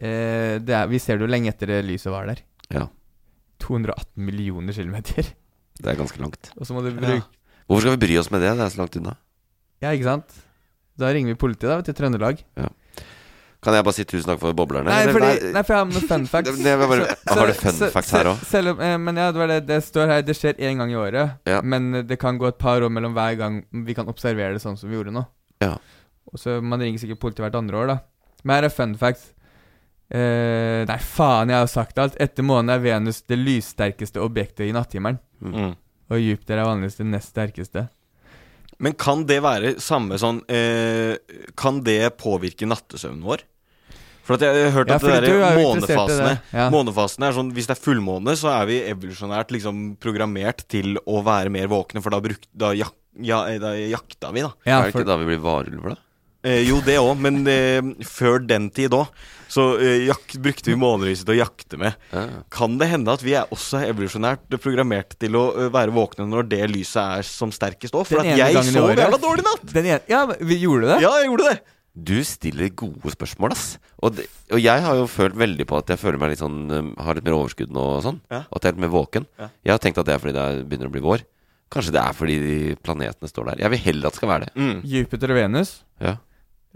[0.00, 2.42] eh, det er, Vi ser det jo lenge etter det lyset var der.
[2.74, 2.86] Ja.
[3.62, 5.22] 218 millioner kilometer.
[5.78, 6.50] Det er ganske langt.
[6.58, 6.96] Og så må du Ja.
[6.98, 7.22] bruke
[7.68, 8.54] Hvorfor skal vi bry oss med det?
[8.56, 9.12] Det er så langt unna.
[9.84, 10.32] Ja, ikke sant?
[10.98, 12.40] Da ringer vi politiet, da, til Trøndelag.
[12.56, 12.74] Trøndelag.
[13.60, 14.86] Kan jeg bare si tusen takk for boblerne?
[14.86, 15.16] Nei, eller?
[15.16, 16.50] fordi, nei, for jeg har noen fun facts.
[16.54, 18.44] Det- det bare, så, har du fun så- facts her òg?
[18.86, 20.22] Eh, men ja, det det det står her.
[20.22, 21.32] Det skjer én gang i året.
[21.46, 21.60] Ja.
[21.62, 24.78] Men det kan gå et par år mellom hver gang vi kan observere det sånn
[24.78, 25.24] som vi gjorde nå.
[25.60, 25.74] Ja.
[26.32, 27.98] Og så Man ringer sikkert politiet hvert andre år, da.
[28.44, 29.32] Men her er fun facts.
[30.08, 32.14] Eh, nei, faen, jeg har sagt alt.
[32.20, 35.18] Etter månen er Venus det lyssterkeste objektet i natthimmelen.
[35.42, 35.74] Mm.
[36.10, 37.88] Og Jupiter er vanligvis det nest sterkeste.
[38.78, 41.16] Men kan det være samme sånn eh,
[41.58, 43.42] Kan det påvirke nattesøvnen vår?
[44.28, 46.34] For at jeg har hørt Ja, at for det der er månefasene det.
[46.52, 46.66] Ja.
[46.72, 51.22] Månefasene er sånn Hvis det er fullmåne, så er vi evolusjonært liksom programmert til å
[51.26, 52.92] være mer våkne, for da, bruk, da, jak,
[53.24, 54.52] ja, eh, da jakta vi, da.
[54.68, 56.04] Ja, er det ikke da vi blir varulver, da?
[56.46, 59.08] Eh, jo, det òg, men eh, før den tid òg,
[59.50, 61.96] så eh, jak, brukte vi månelyset til å jakte med.
[62.12, 62.26] Ja.
[62.52, 66.46] Kan det hende at vi er også evolusjonært programmert til å eh, være våkne når
[66.52, 68.06] det lyset er som sterkest òg?
[68.06, 69.66] For Den at jeg sov jævla dårlig i natt!
[69.72, 71.00] den ene, ja, vi gjorde det.
[71.02, 71.58] Ja, jeg gjorde det.
[71.98, 73.64] Du stiller gode spørsmål, ass.
[73.98, 76.60] Og, det, og jeg har jo følt veldig på at jeg føler meg litt sånn
[76.70, 78.20] um, Har litt mer overskudd nå og sånn.
[78.30, 78.44] Ja.
[78.46, 79.26] Og at jeg er litt mer våken.
[79.40, 79.48] Ja.
[79.66, 81.24] Jeg har tenkt at det er fordi det er, begynner å bli vår.
[81.74, 83.64] Kanskje det er fordi de planetene står der.
[83.64, 84.52] Jeg vil heller at det skal være det.
[84.54, 84.76] Mm.
[84.94, 85.72] Jupiter og Venus.
[86.04, 86.14] Ja.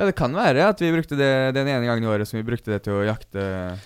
[0.02, 2.42] Ja, det kan være at vi brukte det den ene gangen i året som vi
[2.42, 3.38] brukte det til å jakte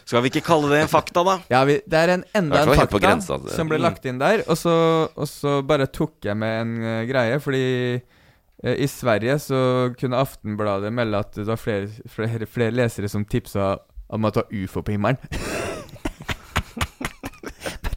[0.09, 1.35] Skal vi ikke kalle det en fakta, da?
[1.53, 3.85] Ja, vi, det er en enda en fakta grensa, som ble Mm.
[3.85, 4.41] lagt inn der.
[4.49, 4.73] Og så,
[5.13, 7.61] og så bare tok jeg med en uh, greie, fordi
[8.01, 9.61] uh, i Sverige så
[10.01, 13.75] kunne Aftenbladet melde at det var flere, flere, flere lesere som tipsa
[14.09, 15.21] om at det var ufo på himmelen.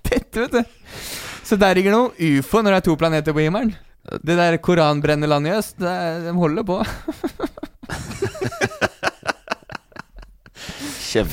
[0.10, 0.60] Dette, vet du.
[1.48, 3.72] Så der ligger noe ufo når det er to planeter på himmelen.
[4.26, 5.96] Det der koranbrennerlandet i øst, det
[6.28, 6.84] de holder på.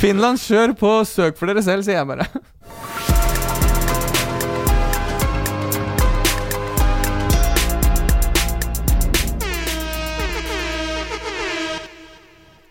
[0.00, 2.26] Finland, kjør på, søk for dere selv, sier jeg bare.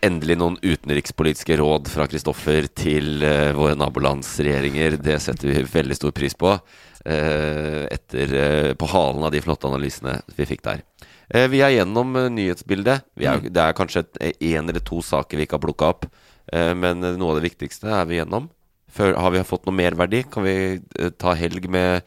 [0.06, 5.00] Endelig noen utenrikspolitiske råd fra Kristoffer til uh, våre nabolandsregjeringer.
[5.02, 6.52] Det setter vi veldig stor pris på.
[7.06, 10.84] Uh, etter uh, På halen av de flotte analysene vi fikk der.
[11.34, 13.06] Eh, vi er gjennom eh, nyhetsbildet.
[13.18, 14.04] Vi er, jo- Det er kanskje
[14.40, 16.06] én eller to saker vi ikke har plukka opp.
[16.54, 18.50] eh, men eh, noe av det viktigste er vi gjennom.
[18.96, 20.24] Før, har vi fått noe merverdi?
[20.32, 22.04] Kan vi eh, ta helg med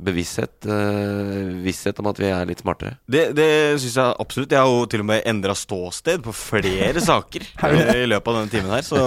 [0.00, 2.94] Bevissthet, eh, visshet om at vi er litt smartere.
[3.10, 3.48] Det, det
[3.82, 4.52] syns jeg absolutt.
[4.54, 8.38] Jeg har jo til og med endra ståsted på flere saker eh, i løpet av
[8.38, 8.86] denne timen her.
[8.86, 9.00] Så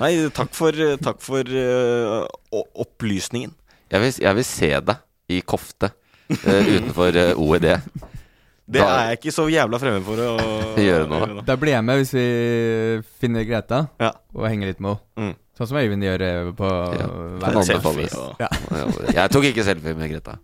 [0.00, 0.72] nei, takk for,
[1.04, 3.52] takk for eh, opplysningen.
[3.92, 5.92] Jeg vil, jeg vil se deg i kofte
[6.32, 7.68] eh, utenfor eh, OED.
[8.70, 10.30] Det Da- er jeg ikke så jævla fremme for å
[10.86, 11.42] Gjøre nå.
[11.44, 12.26] Da blir jeg med hvis vi
[13.20, 14.12] finner Greta Ja.
[14.34, 15.30] og henger litt med henne.
[15.32, 15.36] Mm.
[15.58, 17.06] Sånn som Øyvind gjør eh, på Ja,
[17.42, 18.48] hver- kan Selfie og Ja.
[19.12, 20.38] Jeg tok ikke selfie med Greta.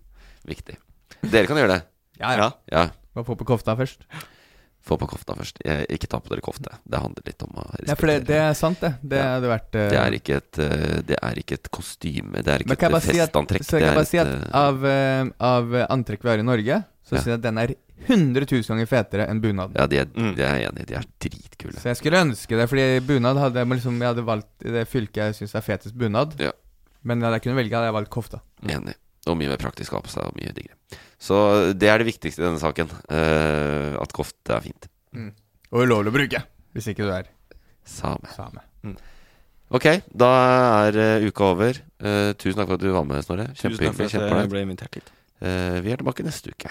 [0.46, 0.76] Viktig.
[1.22, 1.82] Dere kan gjøre det.
[2.20, 2.50] Ja, ja.
[2.72, 2.88] Ja.
[3.16, 4.02] Må få på kofta først.
[4.86, 5.56] Få på kofta først.
[5.66, 6.70] Jeg, ikke ta på dere kofte.
[6.86, 7.88] Det handler litt om å respektere.
[7.90, 8.92] Ja, for det, det er sant, det.
[9.02, 9.30] Det Ja.
[9.36, 9.86] hadde vært uh...
[9.90, 12.42] Det er ikke et, eh, det er ikke et kostyme.
[12.44, 13.64] Det er ikke kan et bare si at, festantrekk.
[13.66, 14.86] så kan jeg er bare si at av,
[15.40, 17.20] av antrekk vi har i Norge, så Ja.
[17.22, 17.74] syns jeg at den er
[18.08, 19.76] 100 000 ganger fetere enn bunaden.
[19.78, 20.34] Ja, de er, Mm.
[20.36, 20.86] de er enig.
[20.90, 21.78] De er dritkule.
[21.78, 24.86] Så jeg skulle ønske det, fordi bunad hadde jeg liksom Jeg hadde valgt i det
[24.90, 26.34] fylket jeg syns er fetest bunad.
[26.42, 26.52] Ja.
[27.04, 28.40] Men hadde jeg kunne velge, hadde jeg valgt kofta.
[28.66, 28.94] Enig.
[29.26, 30.76] Og mye mer praktisk å ha på seg, og mye diggere.
[31.18, 32.90] Så det er det viktigste i denne saken.
[33.10, 34.88] Uh, at kofte er fint.
[35.72, 36.42] Og ulovlig å bruke,
[36.74, 37.24] hvis ikke du er
[37.84, 38.26] Same.
[38.34, 38.60] same.
[39.74, 40.28] Ok, da
[40.86, 41.78] er uh, uka over.
[41.98, 43.48] Uh, tusen takk for at du var med, Snorre.
[43.58, 44.10] Kjempehyggelig.
[44.10, 45.10] jeg Kjempeålreit.
[45.42, 46.70] Eh, vi er tilbake neste uke.